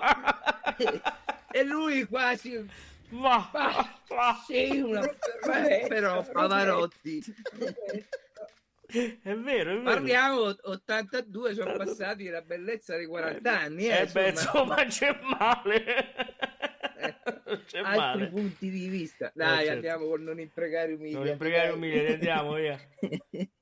[1.51, 2.65] E lui quasi
[3.09, 5.01] Ma, Ma- ma- sì, una...
[5.45, 7.23] Beh, però Pavarotti.
[9.21, 9.83] è vero, è vero.
[9.83, 13.85] Parliamo 82, sono passati la bellezza dei 40 anni.
[13.87, 14.83] Eh, Eh beh, insomma.
[14.83, 15.83] insomma, c'è male.
[17.45, 18.27] Non c'è altri male.
[18.29, 19.31] punti di vista.
[19.33, 19.71] Dai, certo.
[19.73, 21.13] andiamo con non imprecare umili.
[21.13, 22.79] Non imprecare umili, andiamo via.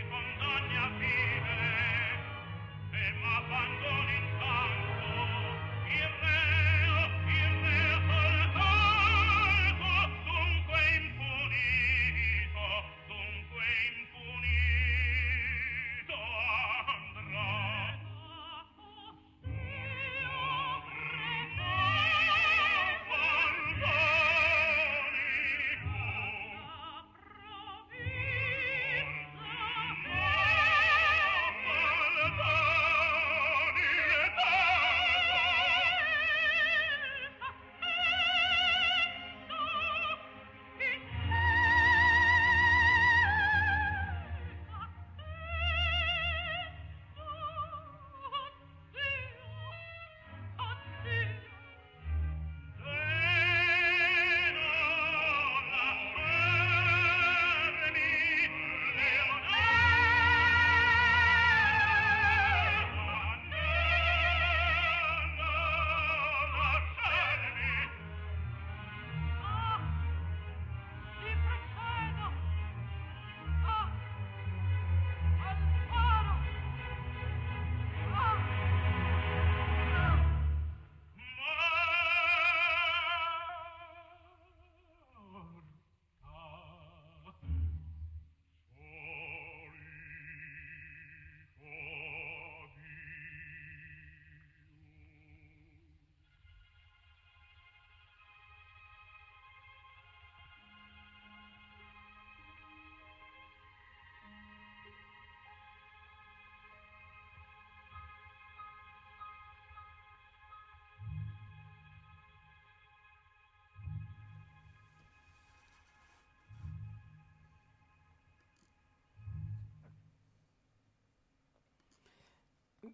[0.00, 1.68] mi condanni a vivere
[2.92, 4.09] eh, e m'abbandoni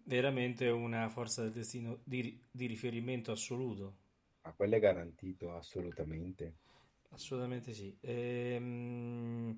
[0.03, 3.95] veramente una forza del destino di, di riferimento assoluto.
[4.43, 6.55] Ma quello è garantito, assolutamente.
[7.09, 7.95] Assolutamente sì.
[8.01, 9.57] Ehm,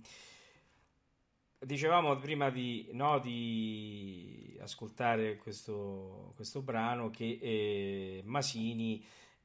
[1.59, 9.03] dicevamo prima di, no, di ascoltare questo, questo brano che eh, Masini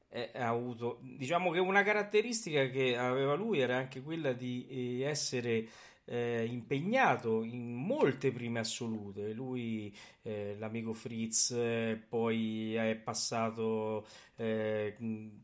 [0.09, 5.03] eh, ha avuto, diciamo che una caratteristica che aveva lui era anche quella di eh,
[5.03, 5.67] essere
[6.05, 9.33] eh, impegnato in molte prime assolute.
[9.33, 14.95] Lui, eh, l'amico Fritz, eh, poi è passato eh,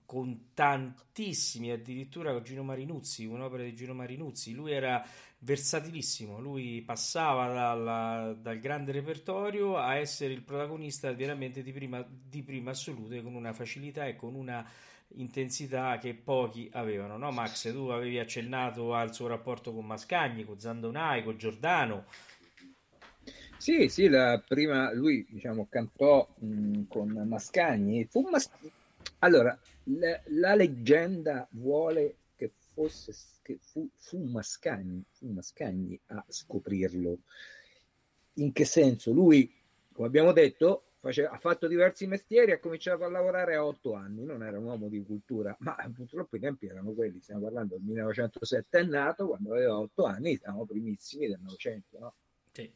[0.06, 4.54] con tantissimi, addirittura con Gino Marinuzzi, un'opera di Gino Marinuzzi.
[4.54, 5.04] Lui era
[5.40, 12.44] versatilissimo, lui passava dalla, dal grande repertorio a essere il protagonista veramente di prima, di
[12.44, 14.64] prima assolute con una facilità e con una
[15.16, 17.72] intensità che pochi avevano, no Max?
[17.72, 22.06] Tu avevi accennato al suo rapporto con Mascagni, con Zandonai, con Giordano.
[23.58, 28.06] Sì, sì, la prima lui diciamo cantò mh, con Mascagni.
[28.06, 28.50] Fu Mas...
[29.20, 37.20] Allora, la, la, leggenda vuole che fosse che fu, fu, Mascagni, fu Mascagni a scoprirlo.
[38.36, 39.12] In che senso?
[39.12, 39.54] Lui,
[39.92, 44.24] come abbiamo detto, Faceva, ha fatto diversi mestieri, ha cominciato a lavorare a otto anni,
[44.24, 47.84] non era un uomo di cultura, ma purtroppo i tempi erano quelli, stiamo parlando del
[47.86, 52.14] 1907 è nato, quando aveva otto anni, siamo primissimi del Novecento, no?
[52.52, 52.72] Sì.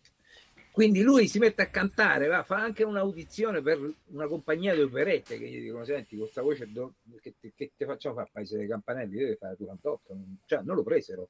[0.71, 5.37] Quindi lui si mette a cantare, va, fa anche un'audizione per una compagnia di operette
[5.37, 8.29] che gli dicono: Senti, questa voce do, che, che, che ti facciamo fare?
[8.29, 10.17] Paese dei campanelli, deve fare tu cantotto.
[10.45, 11.29] Cioè, non lo presero,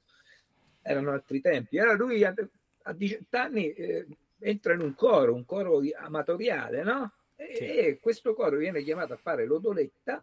[0.82, 1.76] erano altri tempi.
[1.76, 2.34] Era lui a,
[2.82, 4.06] a 18 anni eh,
[4.38, 7.12] entra in un coro, un coro amatoriale, no?
[7.34, 7.64] E, sì.
[7.64, 10.22] e questo coro viene chiamato a fare l'odoletta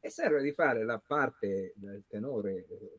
[0.00, 2.98] e serve di fare la parte del tenore eh,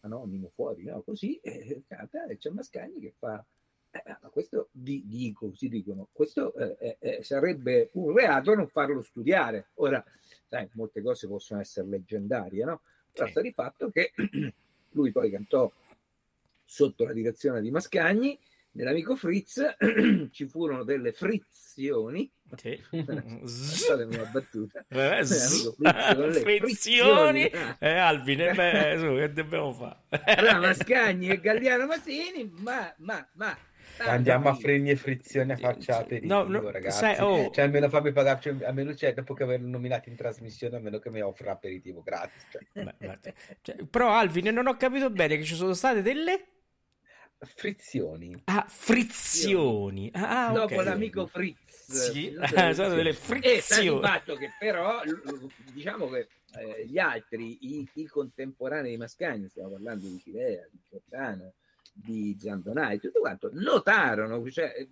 [0.00, 1.02] anonimo fuori, no?
[1.02, 3.44] Così eh, canta e c'è Mascagni che fa.
[3.92, 9.70] Eh, questo di, dico, si dicono, questo eh, eh, sarebbe un reato non farlo studiare.
[9.74, 10.02] Ora,
[10.46, 12.82] sai, molte cose possono essere leggendarie, no?
[13.12, 13.42] Tratta sì.
[13.42, 14.12] di fatto che
[14.90, 15.70] lui poi cantò
[16.64, 18.38] sotto la direzione di Mascagni
[18.80, 19.76] nell'amico Fritz
[20.32, 22.30] ci furono delle frizioni.
[22.56, 22.80] Sì.
[22.90, 24.84] Scusatemi una battuta.
[24.90, 27.44] Eh, Fritz, frizioni.
[27.78, 30.36] Eh, Alvin, eh, beh, su, che dobbiamo fare?
[30.36, 33.56] allora, Mascagni e Galliano Masini, ma, ma, ma
[33.98, 36.98] Andiamo a fregni e frizioni a faccia aperitivo, no, no, ragazzi.
[36.98, 37.50] Sai, oh.
[37.50, 41.10] Cioè, almeno fammi pagare, cioè, almeno cioè, dopo che averlo nominato in trasmissione, almeno che
[41.10, 42.46] mi offra aperitivo gratis.
[42.50, 42.94] Cioè.
[42.94, 46.46] Beh, cioè, però, Alvin, non ho capito bene che ci sono state delle
[47.46, 48.40] frizioni.
[48.44, 50.10] Ah, frizioni.
[50.12, 50.84] Ah, Dopo okay.
[50.84, 52.10] l'amico Fritz.
[52.10, 52.34] Sì,
[52.74, 53.86] sono delle frizioni.
[53.86, 55.00] E il fatto che però,
[55.72, 56.28] diciamo che
[56.58, 61.52] eh, gli altri, i, i, contemporanei di Mascagni, stiamo parlando di Cilea, di Giordano,
[61.92, 64.86] di Zandonai, tutto quanto, notarono, cioè,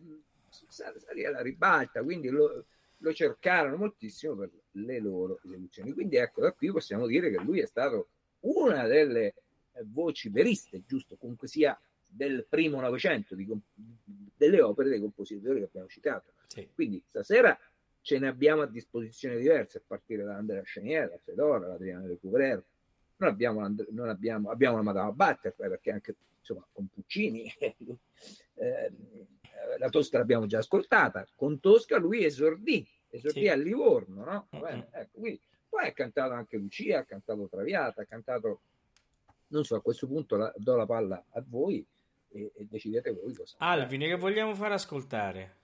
[0.68, 2.64] salì alla ribalta, quindi lo,
[2.96, 5.92] lo cercarono moltissimo per le loro esecuzioni.
[5.92, 8.08] Quindi ecco, da qui possiamo dire che lui è stato
[8.40, 9.34] una delle
[9.86, 11.78] voci veriste, giusto, comunque sia
[12.08, 13.36] del primo Novecento,
[14.36, 16.32] delle opere dei compositori che abbiamo citato.
[16.46, 16.68] Sì.
[16.74, 17.58] Quindi stasera
[18.00, 22.06] ce ne abbiamo a disposizione diverse, a partire da Andrea Chenier, da Fedora, da Adriano
[22.06, 22.64] De Couvrero.
[23.16, 28.92] Non abbiamo, non abbiamo, abbiamo la Madama Butterfly, perché anche insomma, con Puccini eh,
[29.78, 33.48] la Tosca l'abbiamo già ascoltata, con Tosca lui esordì, esordì sì.
[33.48, 34.48] a Livorno, no?
[34.56, 34.80] Mm-hmm.
[34.90, 38.60] Ecco, quindi, poi ha cantato anche Lucia, ha cantato Traviata, ha cantato,
[39.48, 41.86] non so, a questo punto la, do la palla a voi
[42.30, 43.56] e, e decidete voi cosa.
[43.58, 45.56] Alvin, che vogliamo far ascoltare?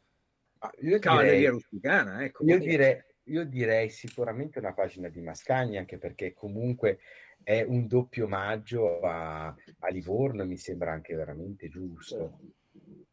[0.59, 5.99] Ah, io direi, rusticana, ecco, io, direi, io direi sicuramente una pagina di Mascagni, anche
[5.99, 7.01] perché comunque
[7.43, 12.39] è un doppio omaggio a, a Livorno, mi sembra anche veramente giusto.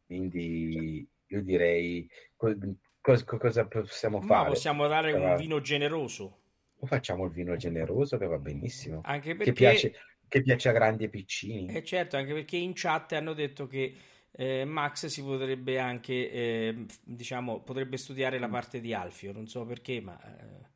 [0.06, 4.44] Quindi io direi cosa, cosa possiamo fare?
[4.44, 6.38] No, possiamo dare un vino generoso.
[6.84, 9.02] Facciamo il vino generoso che va benissimo.
[9.04, 9.94] Anche perché che piace,
[10.32, 11.66] che piace a grandi e piccini.
[11.66, 13.94] Eh certo, anche perché in chat hanno detto che
[14.30, 18.50] eh, Max si potrebbe anche, eh, diciamo, potrebbe studiare la mm.
[18.50, 20.18] parte di Alfio, non so perché, ma...
[20.24, 20.70] Eh,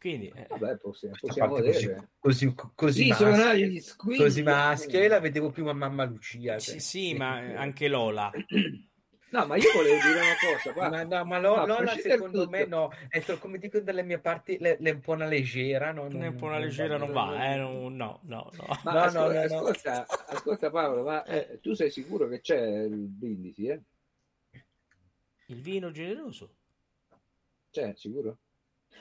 [0.00, 2.08] quindi, eh, Vabbè, possiamo, possiamo vedere.
[2.18, 6.58] Così, così, così, sì, maschio, così maschio, io la vedevo più a mamma Lucia.
[6.58, 6.78] Cioè.
[6.78, 8.30] Sì, sì, ma anche Lola.
[9.30, 10.72] No, ma io volevo dire una cosa.
[10.72, 10.88] Qua.
[10.88, 12.50] Ma, no, ma lo, no, Lola secondo tutto...
[12.50, 15.92] me no, è come dico dalle mie parti, le, le un po' una leggera.
[15.92, 18.50] Non, un po' una leggera non, non va, eh, no, no, no.
[18.84, 22.96] Ma no, ascolta, no, ascolta, ascolta, Paolo, ma eh, tu sei sicuro che c'è il
[22.96, 23.80] brindisi, eh?
[25.46, 26.54] Il vino generoso?
[27.70, 28.38] C'è, sicuro?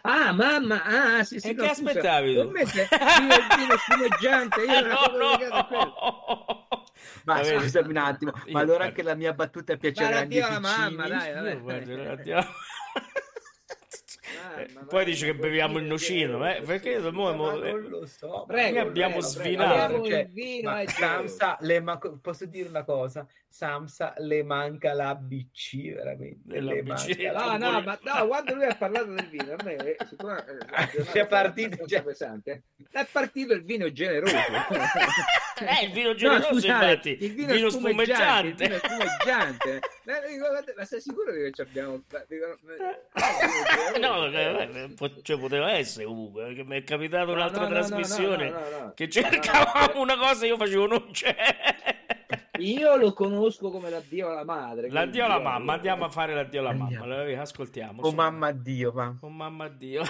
[0.02, 1.50] Ah, mamma, ah, sì, sì.
[1.50, 2.42] E no, che scusa, aspettavi tu?
[2.42, 2.68] Per me il
[3.58, 5.38] vino spumeggiante, io no, no,
[5.70, 6.46] no.
[7.26, 7.60] Ma Vabbè.
[7.60, 11.32] scusami un attimo, Io- ma allora anche la mia battuta agli addio alla mamma, dai,
[12.12, 12.48] andiamo-
[14.54, 18.06] Ah, Eh, Poi dice che beviamo il nocino, eh, perché mo- mo- eh, non lo
[18.06, 18.44] so.
[18.46, 19.88] Prego, Noi abbiamo prego, svinato.
[19.88, 20.06] prego.
[20.10, 23.26] Cioè, il vino ma Samsa le ma- posso dire una cosa?
[23.50, 26.60] Samsa le manca la BC veramente.
[26.60, 27.18] Le BC.
[27.32, 30.66] la- No, no, ma no, quando lui ha parlato del vino, a me eh, sicuramente
[31.14, 32.64] È partito, cioè- pesante.
[32.92, 34.36] È partito il vino generoso.
[35.60, 37.18] Eh, il vino No, generoso, scusate, infatti.
[37.26, 38.64] il vino, Vino spumeggiante, spumeggiante.
[38.64, 39.80] il vino spumeggiante.
[40.06, 46.44] Eh, ma sei sicuro che ci abbiamo eh, No, eh, po- cioè, poteva essere comunque,
[46.46, 48.94] perché mi è capitato un'altra no, no, no, trasmissione no, no, no.
[48.94, 51.36] che cercavamo una cosa e io facevo non c'è.
[52.60, 54.90] Io lo conosco come l'addio alla madre.
[54.90, 57.02] L'addio alla mamma, andiamo a fare l'addio alla mamma.
[57.02, 58.02] Allora, ascoltiamo.
[58.02, 60.04] Oh mamma Dio, ma Oh mamma Dio.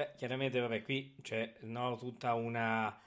[0.00, 2.98] Beh, chiaramente, vabbè, qui c'è no, tutta una,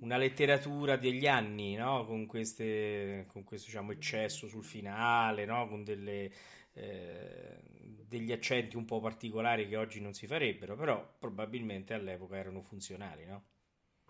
[0.00, 2.04] una letteratura degli anni, no?
[2.06, 5.66] Con queste, con questo diciamo, eccesso sul finale, no?
[5.66, 6.30] Con delle,
[6.74, 7.60] eh,
[8.06, 13.24] degli accenti un po' particolari che oggi non si farebbero, però probabilmente all'epoca erano funzionali,
[13.26, 13.44] no?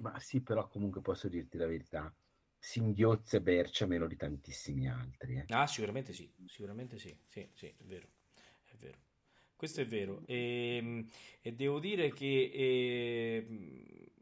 [0.01, 2.13] Ma sì, però comunque posso dirti la verità.
[2.59, 5.37] Singhiozza e Bercia meno di tantissimi altri.
[5.37, 5.49] Eh.
[5.51, 8.09] Ah, sicuramente sì, sicuramente sì, sì, sì, è vero, è vero.
[9.59, 10.23] Questo è vero.
[10.25, 11.05] E,
[11.41, 14.13] e devo dire che eh,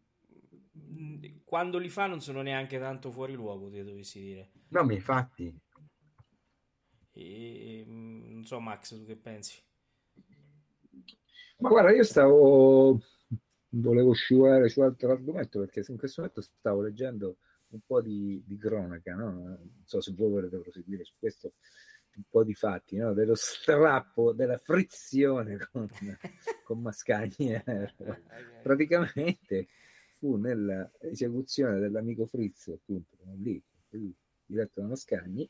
[1.44, 4.52] quando li fa non sono neanche tanto fuori luogo, ti dovessi dire.
[4.68, 5.54] No, ma infatti.
[7.12, 9.62] E, non so, Max, tu che pensi?
[11.58, 12.98] Ma guarda, io stavo
[13.68, 17.36] volevo scivolare su altro argomento perché in questo momento stavo leggendo
[17.72, 19.32] un po' di, di cronaca, no?
[19.32, 21.52] non so se voi volete proseguire su questo,
[22.16, 23.12] un po' di fatti, no?
[23.12, 25.88] dello strappo, della frizione con,
[26.64, 27.62] con Mascagni.
[28.62, 29.68] Praticamente
[30.18, 33.62] fu nell'esecuzione dell'amico Frizzo, appunto, lì,
[34.46, 35.48] diretto da Mascagni,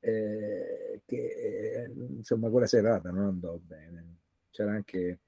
[0.00, 4.16] eh, che eh, insomma quella serata non andò bene.
[4.50, 5.18] C'era anche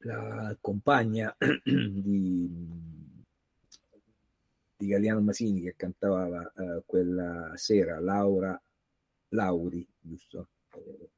[0.00, 2.48] la compagna di,
[4.76, 8.60] di Galliano Masini che cantava uh, quella sera, Laura
[9.28, 10.48] Lauri, giusto?
[10.74, 11.10] Eh,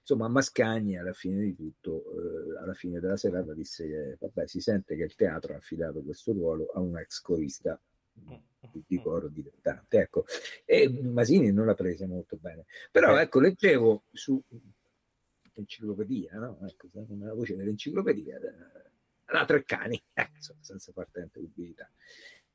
[0.00, 4.60] insomma, Mascagni alla fine di tutto, eh, alla fine della serata disse che vabbè, si
[4.60, 7.80] sente che il teatro ha affidato questo ruolo a un ex corista
[8.86, 9.98] di coro dilettante.
[9.98, 10.24] Ecco.
[10.64, 12.64] E Masini non l'ha presa molto bene.
[12.90, 14.40] Però ecco, leggevo su
[15.54, 16.58] enciclopedia, no?
[16.66, 18.90] ecco, una voce dell'enciclopedia, eh,
[19.26, 21.88] la Treccani, eh, senza far tanta pubblicità,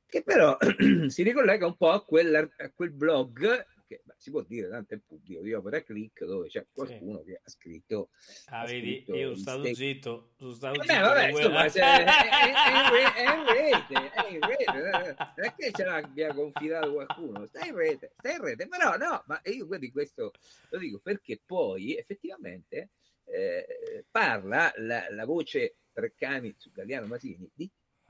[0.05, 0.57] che però
[1.07, 4.93] si ricollega un po' a, quella, a quel blog che beh, si può dire tanto
[4.93, 7.25] è pubblico di Opera Click dove c'è qualcuno sì.
[7.25, 8.09] che ha scritto
[8.45, 9.75] ah ha vedi scritto io sono stato stek.
[9.75, 14.39] zitto sono stato vabbè, zitto vabbè, insomma, se, è, è, è, in rete è in
[14.41, 18.95] rete non è che ce l'abbia confidato qualcuno sta in rete sta in rete però
[18.95, 20.33] no ma io quindi questo
[20.69, 22.91] lo dico perché poi effettivamente
[23.25, 27.67] eh, parla la, la voce Treccani su Galliano Masini di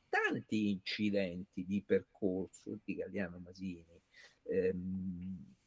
[0.09, 4.01] tanti incidenti di percorso di Galliano Masini
[4.43, 5.57] ehm,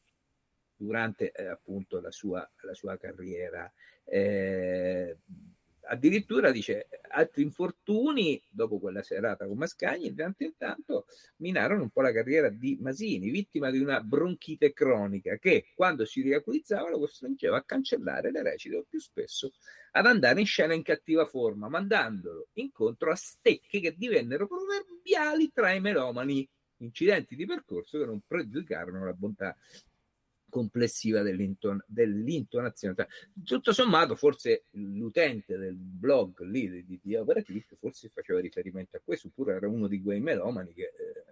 [0.75, 3.71] durante eh, appunto la sua, la sua carriera.
[4.03, 5.17] Eh,
[5.85, 11.05] addirittura dice altri infortuni dopo quella serata con Mascagni di tanto in tanto
[11.37, 16.21] minarono un po' la carriera di Masini vittima di una bronchite cronica che quando si
[16.21, 19.51] riacquizzava lo costringeva a cancellare le recite o più spesso
[19.91, 25.71] ad andare in scena in cattiva forma mandandolo incontro a stecche che divennero proverbiali tra
[25.71, 26.47] i melomani
[26.77, 29.55] incidenti di percorso che non pregiudicarono la bontà
[30.53, 33.07] complessiva dell'inton- dell'intonazione.
[33.43, 39.01] Tutto sommato, forse l'utente del blog lì di, di Opera Click forse faceva riferimento a
[39.03, 40.83] questo, oppure era uno di quei melomani che...
[40.83, 41.31] Eh,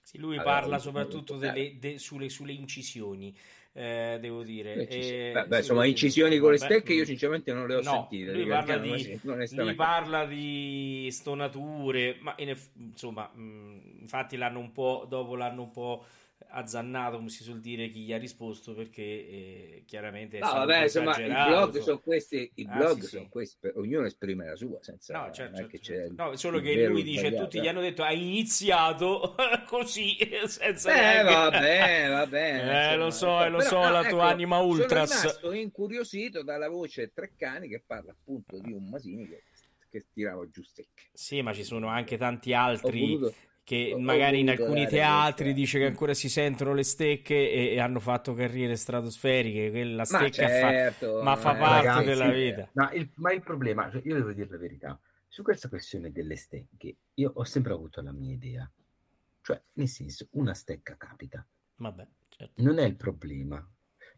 [0.00, 3.36] sì, lui parla soprattutto delle, de, sulle, sulle, incisioni,
[3.72, 4.86] eh, devo dire.
[4.86, 8.32] Eh, beh, beh, insomma, incisioni con le stecche io sinceramente non le ho no, sentite.
[8.32, 15.06] Lui parla, di, lui parla di stonature, ma in, insomma, mh, infatti l'hanno un po',
[15.08, 16.04] dopo l'hanno un po'
[16.50, 20.38] azzannato, come si suol dire, chi gli ha risposto perché eh, chiaramente...
[20.38, 23.28] No, vabbè, insomma, i blog sono questi, i ah, blog sì, sono sì.
[23.28, 25.18] questi, ognuno esprime la sua, senza...
[25.18, 26.14] No, certo, certo.
[26.16, 29.34] no solo che lui dice, tutti gli hanno detto, hai iniziato
[29.66, 30.16] così,
[30.46, 31.18] senza...
[31.18, 32.92] Eh, vabbè, vabbè.
[32.92, 35.10] Eh, insomma, lo so, eh, lo so, la ecco, tua anima ultras.
[35.10, 39.42] Sono rimasto incuriosito dalla voce Treccani che parla appunto di un Masini che
[39.96, 41.04] che tirava giù stecche.
[41.12, 43.18] Sì, ma ci sono anche tanti altri
[43.66, 47.98] che magari in alcuni teatri dice che ancora si sentono le stecche e, e hanno
[47.98, 52.68] fatto carriere stratosferiche, quella stecca ma, certo, fa, ma fa eh, parte ragazzi, della vita.
[52.74, 56.36] Ma il, ma il problema, cioè io devo dire la verità, su questa questione delle
[56.36, 58.70] stecche, io ho sempre avuto la mia idea,
[59.42, 61.44] cioè nel senso una stecca capita,
[61.74, 62.62] Vabbè, certo.
[62.62, 63.68] non è il problema,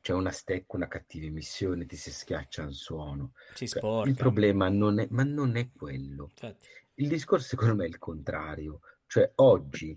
[0.03, 3.33] cioè una stecca, una cattiva emissione, ti si schiaccia un suono.
[3.55, 6.25] Si cioè, il problema non è, ma non è quello.
[6.35, 6.67] Infatti.
[6.97, 8.81] Il discorso secondo me è il contrario.
[9.09, 9.97] Cioè oggi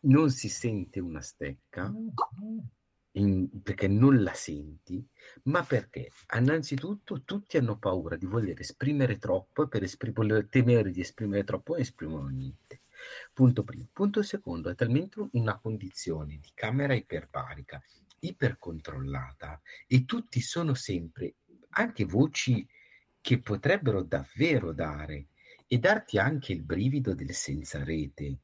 [0.00, 1.94] non si sente una stecca
[3.12, 5.06] in, perché non la senti,
[5.44, 11.00] ma perché innanzitutto tutti hanno paura di voler esprimere troppo e per esprimere, temere di
[11.00, 12.80] esprimere troppo non esprimono niente.
[13.32, 13.88] Punto primo.
[13.92, 17.80] Punto secondo, è talmente una condizione di camera iperbarica,
[18.18, 21.36] ipercontrollata e tutti sono sempre
[21.70, 22.66] anche voci
[23.20, 25.28] che potrebbero davvero dare
[25.72, 28.40] e darti anche il brivido del senza rete,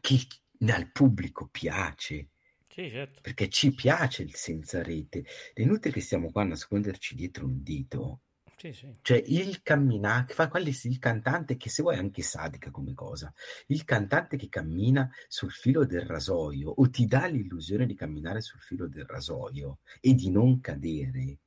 [0.00, 0.26] che
[0.68, 2.30] al pubblico piace.
[2.66, 3.20] Sì, certo.
[3.20, 5.22] Perché ci piace il senza rete.
[5.52, 8.22] È inutile che stiamo qua a nasconderci dietro un dito.
[8.56, 8.96] Sì, sì.
[9.02, 13.30] Cioè il camminare, fa quelli, il cantante che se vuoi anche sadica come cosa,
[13.66, 18.60] il cantante che cammina sul filo del rasoio o ti dà l'illusione di camminare sul
[18.60, 21.40] filo del rasoio e di non cadere,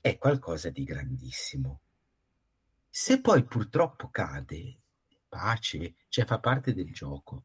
[0.00, 1.82] è qualcosa di grandissimo.
[2.98, 4.80] Se poi purtroppo cade,
[5.28, 7.44] pace, cioè fa parte del gioco.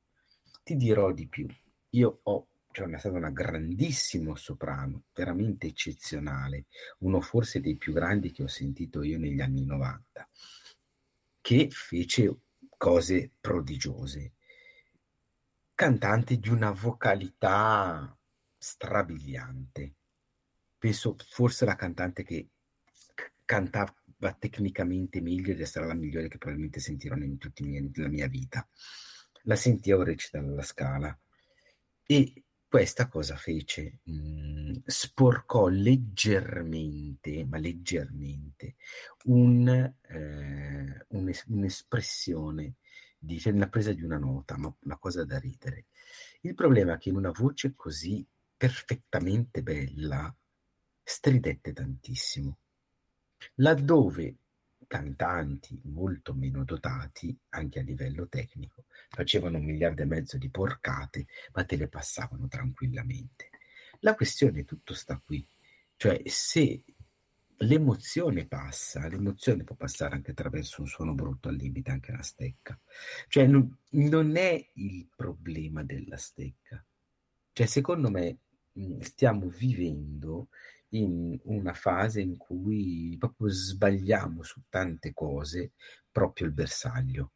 [0.63, 1.45] Ti dirò di più.
[1.89, 6.67] Io ho cioè è stato un grandissimo soprano, veramente eccezionale,
[6.99, 10.29] uno forse dei più grandi che ho sentito io negli anni 90,
[11.41, 12.33] che fece
[12.77, 14.35] cose prodigiose.
[15.75, 18.17] Cantante di una vocalità
[18.57, 19.95] strabiliante.
[20.77, 22.47] Penso forse la cantante che
[23.43, 23.93] cantava
[24.33, 27.63] tecnicamente meglio ed essere la migliore che probabilmente sentirò in tutta
[27.95, 28.67] la mia vita.
[29.43, 31.17] La sentivo recitare alla scala
[32.05, 33.99] e questa cosa fece?
[34.09, 38.75] Mm, sporcò leggermente, ma leggermente,
[39.25, 42.75] un, eh, un'es- un'espressione
[43.17, 45.87] di, cioè, nella presa di una nota, ma una cosa da ridere.
[46.41, 50.33] Il problema è che in una voce così perfettamente bella
[51.03, 52.57] stridette tantissimo,
[53.55, 54.35] laddove
[54.87, 61.27] cantanti molto meno dotati, anche a livello tecnico, facevano un miliardo e mezzo di porcate,
[61.53, 63.49] ma te le passavano tranquillamente.
[63.99, 65.47] La questione tutto sta qui,
[65.95, 66.83] cioè se
[67.61, 72.77] l'emozione passa, l'emozione può passare anche attraverso un suono brutto al limite, anche la stecca.
[73.27, 76.83] Cioè non, non è il problema della stecca.
[77.53, 78.37] Cioè secondo me
[79.01, 80.49] stiamo vivendo
[80.91, 85.73] in una fase in cui proprio sbagliamo su tante cose
[86.11, 87.31] proprio il bersaglio.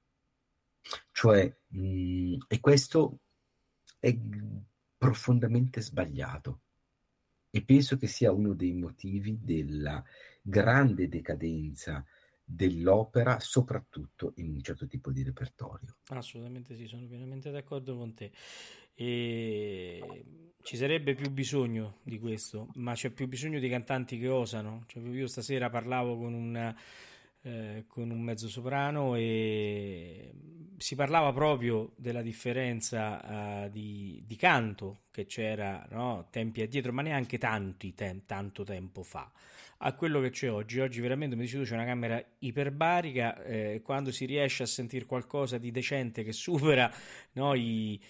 [1.12, 3.20] Cioè, mh, e questo
[4.00, 4.16] è
[4.98, 6.62] profondamente sbagliato
[7.50, 10.04] e penso che sia uno dei motivi della
[10.42, 12.06] grande decadenza
[12.44, 15.98] dell'opera, soprattutto in un certo tipo di repertorio.
[16.10, 18.32] Assolutamente sì, sono pienamente d'accordo con te.
[18.96, 20.26] E
[20.66, 24.84] ci sarebbe più bisogno di questo, ma c'è più bisogno di cantanti che osano.
[24.88, 26.76] Cioè, io stasera parlavo con un,
[27.44, 30.34] eh, con un mezzo soprano e
[30.78, 36.28] si parlava proprio della differenza uh, di, di, canto che c'era no?
[36.32, 39.32] tempi addietro, ma neanche tanti tem- tanto tempo fa
[39.78, 40.80] a quello che c'è oggi.
[40.80, 45.06] Oggi veramente mi dici tu c'è una camera iperbarica, eh, quando si riesce a sentire
[45.06, 46.92] qualcosa di decente che supera
[47.34, 48.02] no, i,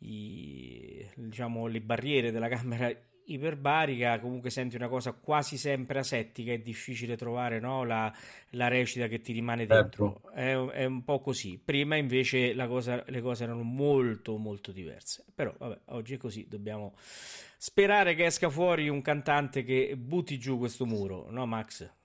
[0.00, 2.90] i, diciamo, le barriere della camera
[3.32, 8.12] iperbarica, comunque senti una cosa quasi sempre asettica, è difficile trovare no, la,
[8.50, 10.20] la, recita che ti rimane dentro.
[10.24, 10.30] Certo.
[10.32, 11.60] È, è, un po' così.
[11.62, 15.24] Prima invece cosa, le cose erano molto molto diverse.
[15.34, 20.58] Però vabbè, oggi è così, dobbiamo sperare che esca fuori un cantante che butti giù
[20.58, 21.98] questo muro, no Max?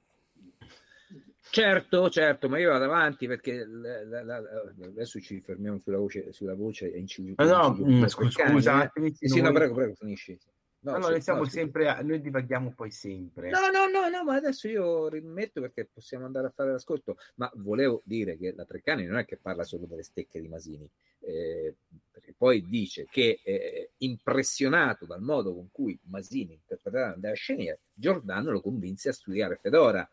[1.49, 4.43] Certo, certo, ma io vado avanti perché la, la, la,
[4.83, 7.35] adesso ci fermiamo sulla voce, sulla voce e inciso.
[7.37, 9.13] No, no, scusa, eh.
[9.15, 10.37] sì, no, prego, prego, finisci.
[10.85, 13.49] No, no, noi siamo no, sempre, a, noi divaghiamo poi sempre.
[13.49, 17.49] No, no, no, no, ma adesso io rimetto perché possiamo andare a fare l'ascolto, ma
[17.55, 20.87] volevo dire che la Treccani non è che parla solo delle stecche di Masini,
[21.21, 21.73] eh,
[22.11, 28.51] perché poi dice che eh, impressionato dal modo con cui Masini interpretava Andrea Scenier, Giordano
[28.51, 30.07] lo convinse a studiare Fedora,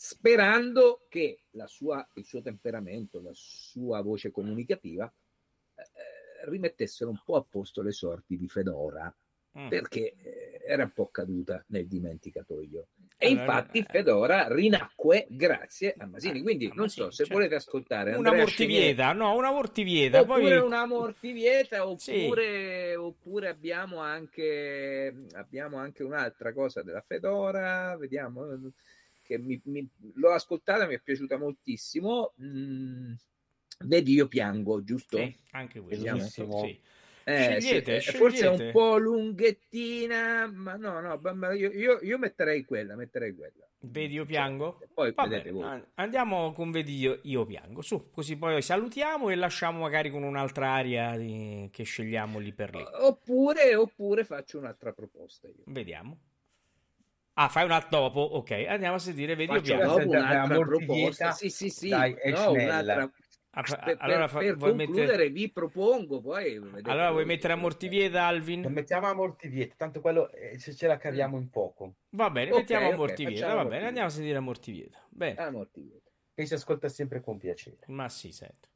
[0.00, 5.12] sperando che sua, il suo temperamento, la sua voce comunicativa
[5.74, 9.12] eh, rimettessero un po' a posto le sorti di Fedora
[9.58, 9.68] Mm.
[9.68, 12.88] perché eh, era un po' caduta nel dimenticatoio.
[13.16, 16.42] E allora, infatti eh, Fedora rinacque grazie a Masini.
[16.42, 20.20] Quindi ah, non so se cioè, volete ascoltare una mortivieta, no, una mortivieta.
[20.20, 20.66] Oppure poi...
[20.66, 22.94] una mortivieta, oppure, sì.
[22.94, 27.96] oppure abbiamo, anche, abbiamo anche un'altra cosa della Fedora.
[27.96, 28.44] Vediamo
[29.28, 32.32] che mi, mi, l'ho ascoltata, mi è piaciuta moltissimo.
[32.42, 33.12] Mm,
[33.84, 35.18] vedi, io piango, giusto?
[35.18, 36.64] Sì, anche questo.
[36.64, 36.80] Sì.
[37.24, 42.64] Eh, scegliete, sì, forse è un po' lunghettina, ma no, no, io, io, io metterei
[42.64, 43.68] quella, metterei quella.
[43.80, 44.80] Vedi io piango?
[44.94, 45.82] Poi Va vedete voi.
[45.96, 50.72] Andiamo con Vedi io, io, piango, su, così poi salutiamo e lasciamo magari con un'altra
[50.72, 51.68] aria di...
[51.70, 52.82] che scegliamo lì per lì.
[52.82, 55.64] Oppure, oppure faccio un'altra proposta io.
[55.66, 56.18] Vediamo.
[57.40, 58.20] Ah, fai un altro dopo?
[58.20, 59.60] Ok, andiamo a sentire Vedi.
[59.60, 61.30] Dopo un'altra proposta.
[61.30, 61.88] Sì, sì, sì.
[61.88, 63.10] Dai, no, un'altra
[63.52, 65.28] Ah, per, allora, per, per concludere mettere...
[65.30, 68.66] vi propongo poi allora vuoi mettere a Mortivieta Alvin?
[68.68, 72.60] Mettiamo a Mortivieta tanto quello eh, se ce la caviamo in poco va bene okay,
[72.60, 76.46] mettiamo okay, a Mortivieta va bene andiamo a sentire a Mortivieta bene a Mortivieta che
[76.46, 78.68] si ascolta sempre con piacere ma sì sento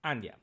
[0.00, 0.42] andiamo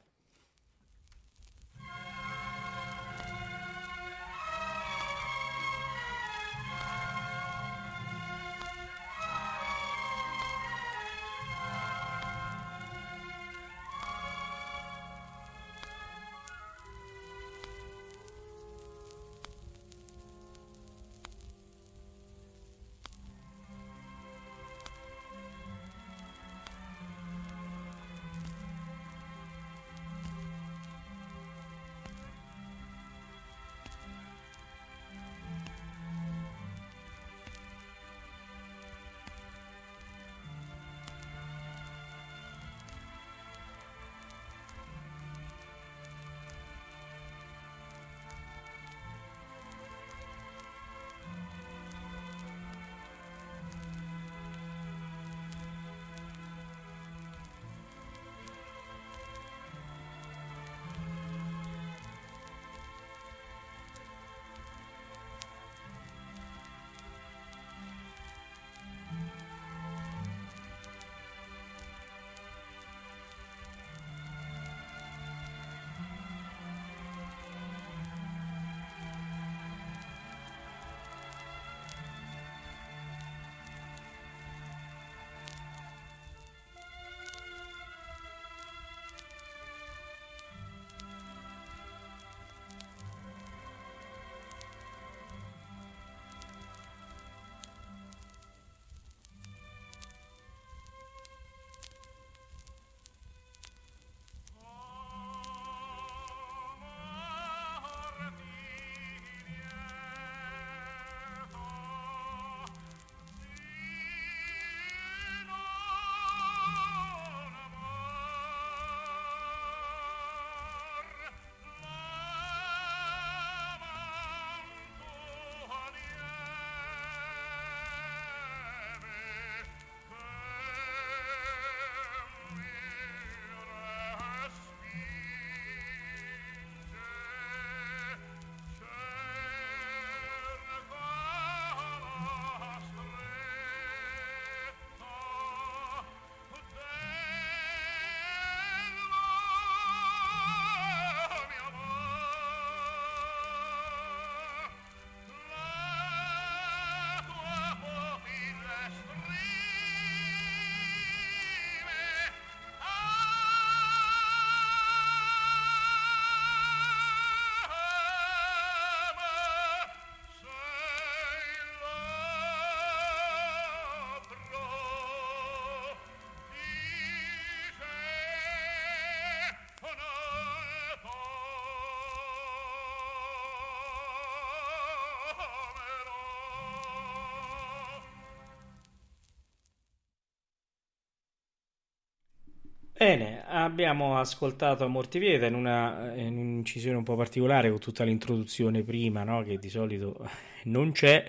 [193.05, 198.81] Bene, abbiamo ascoltato a Mortivieta in, una, in un'incisione un po' particolare con tutta l'introduzione
[198.81, 199.43] prima, no?
[199.43, 200.27] che di solito
[200.65, 201.23] non c'è.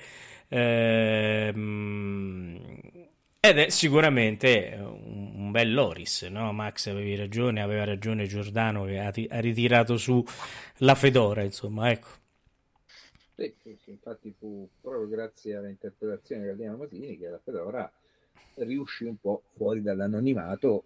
[0.49, 1.59] Ehm,
[3.41, 6.51] ed è sicuramente un, un bel Loris, no?
[6.55, 10.25] Max avevi ragione, aveva ragione Giordano che ha, ha ritirato su
[10.79, 12.09] la Fedora, insomma, ecco.
[13.35, 17.93] Sì, sì, infatti fu proprio grazie all'interpretazione di Galdino Masini che la Fedora
[18.55, 20.85] riuscì un po' fuori dall'anonimato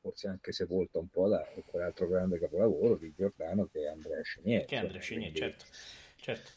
[0.00, 4.64] forse anche sepolta un po' da quell'altro grande capolavoro di Giordano che è Andrea Chenier.
[4.64, 5.64] Che è Andrea Chenier, certo.
[6.16, 6.50] certo.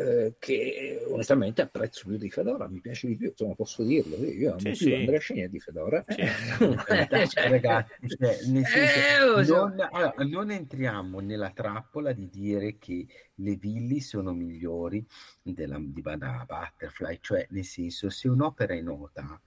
[0.00, 4.52] Eh, che onestamente apprezzo più di Fedora, mi piace di più, insomma posso dirlo, io
[4.52, 4.94] amo sì, più sì.
[4.94, 6.04] Andrea Chenier di Fedora.
[6.08, 6.20] Sì.
[6.20, 6.28] Eh,
[7.28, 13.56] cioè, ragazzi, cioè, senso, eh, non, allora, non, entriamo nella trappola di dire che le
[13.56, 15.04] villi sono migliori
[15.42, 19.38] della, di Bada Butterfly, cioè nel senso se un'opera è nota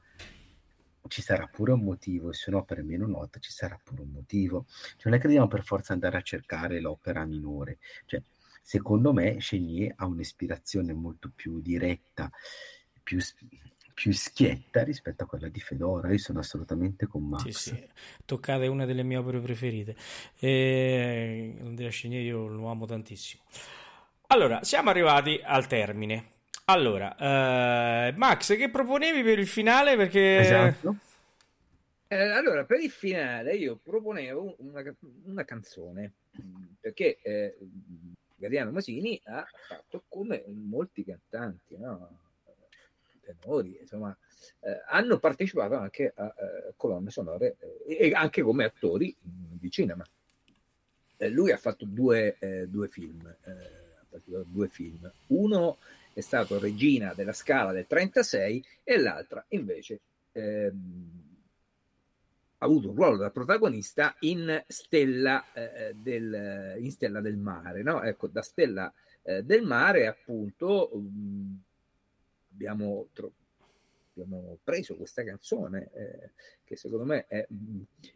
[1.08, 4.12] ci sarà pure un motivo, e se un'opera è meno nota ci sarà pure un
[4.12, 4.66] motivo.
[4.68, 7.80] Cioè, non è che dobbiamo per forza andare a cercare l'opera minore.
[8.06, 8.22] Cioè,
[8.62, 12.32] secondo me Chenier ha un'ispirazione molto più diretta,
[13.04, 13.20] più,
[13.94, 16.12] più schietta rispetto a quella di Fedora.
[16.12, 17.44] Io sono assolutamente con Max.
[17.44, 17.88] Sì, sì.
[18.26, 19.96] Toccate una delle mie opere preferite.
[20.40, 21.56] E...
[21.60, 23.44] Andrea Chenier io lo amo tantissimo.
[24.28, 26.32] Allora, siamo arrivati al termine.
[26.74, 27.16] Allora,
[28.08, 29.96] eh, Max, che proponevi per il finale?
[29.96, 30.38] Perché...
[30.40, 30.96] Esatto.
[32.08, 34.82] Eh, allora, per il finale io proponevo una,
[35.26, 36.14] una canzone,
[36.80, 37.58] perché eh,
[38.36, 42.18] Gariano Masini ha fatto come molti cantanti, no?
[43.22, 44.16] tenori, insomma,
[44.62, 47.56] eh, hanno partecipato anche a eh, colonne sonore
[47.88, 50.04] eh, e anche come attori di cinema.
[51.18, 55.12] Eh, lui ha fatto due, eh, due film, eh, due film.
[55.28, 55.78] Uno
[56.14, 60.00] è stato regina della Scala del 36 e l'altra invece
[60.32, 61.22] ehm,
[62.60, 67.84] ha avuto un ruolo da protagonista in Stella, eh, del, in Stella del Mare.
[67.84, 68.02] No?
[68.02, 68.92] Ecco, da Stella
[69.22, 71.54] eh, del Mare appunto mh, mm,
[72.54, 73.43] abbiamo trovato
[74.16, 76.32] abbiamo preso questa canzone eh,
[76.64, 77.46] che secondo me è,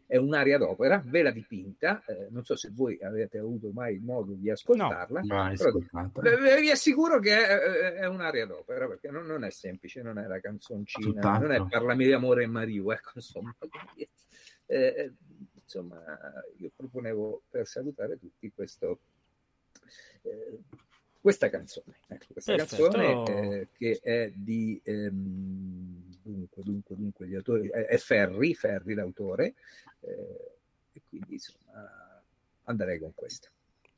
[0.06, 4.02] è, un'aria d'opera, ve la dipinta, eh, non so se voi avete avuto mai il
[4.02, 5.52] modo di ascoltarla, no,
[6.12, 10.26] però vi assicuro che è, è, un'aria d'opera perché non, non, è semplice, non è
[10.26, 11.48] la canzoncina, Tutt'altro.
[11.48, 13.54] non è Parlami di amore e Mario, ecco insomma.
[14.70, 15.12] Eh, eh,
[15.54, 15.98] insomma,
[16.58, 18.98] io proponevo per salutare tutti questo
[20.20, 20.58] eh,
[21.20, 22.88] questa canzone, ecco, questa Perfetto.
[22.88, 25.57] canzone eh, che è di ehm,
[26.62, 29.54] dunque, dunque, dunque, gli autori, è, è Ferri, Ferri l'autore,
[30.00, 30.52] eh,
[30.92, 32.22] e quindi insomma
[32.64, 33.48] andrei con questo.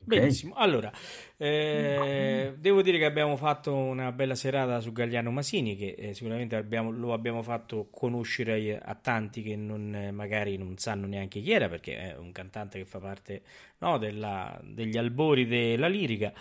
[0.03, 0.91] Benissimo, allora
[1.37, 6.55] eh, devo dire che abbiamo fatto una bella serata su Gagliano Masini che eh, sicuramente
[6.55, 11.39] abbiamo, lo abbiamo fatto conoscere a, a tanti che non, eh, magari non sanno neanche
[11.41, 13.43] chi era perché è un cantante che fa parte
[13.77, 16.33] no, della, degli albori della lirica,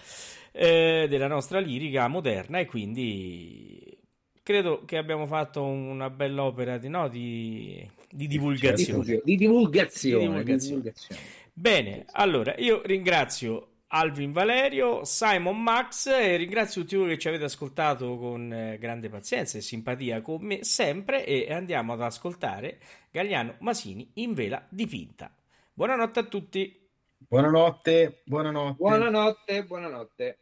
[0.52, 3.99] eh, della nostra lirica moderna e quindi
[4.50, 9.20] credo che abbiamo fatto una bella opera di, no, di, di divulgazione.
[9.22, 10.18] Di divulgazione.
[10.18, 10.92] Di divulgazione.
[11.52, 17.44] Bene, allora io ringrazio Alvin Valerio, Simon Max e ringrazio tutti voi che ci avete
[17.44, 22.80] ascoltato con eh, grande pazienza e simpatia con me sempre e andiamo ad ascoltare
[23.10, 25.32] Gagliano Masini in vela dipinta.
[25.72, 26.88] Buonanotte a tutti.
[27.18, 28.76] Buonanotte, buonanotte.
[28.78, 30.38] Buonanotte, buonanotte.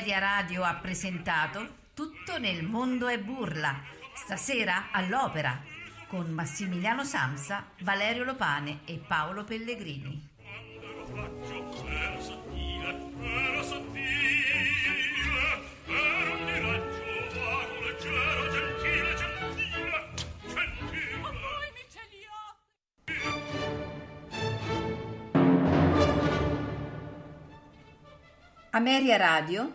[0.00, 3.82] Ameria Radio ha presentato Tutto nel mondo è burla,
[4.14, 5.60] stasera all'opera,
[6.06, 10.28] con Massimiliano Samsa, Valerio Lopane e Paolo Pellegrini.
[28.70, 29.74] Ameria Radio,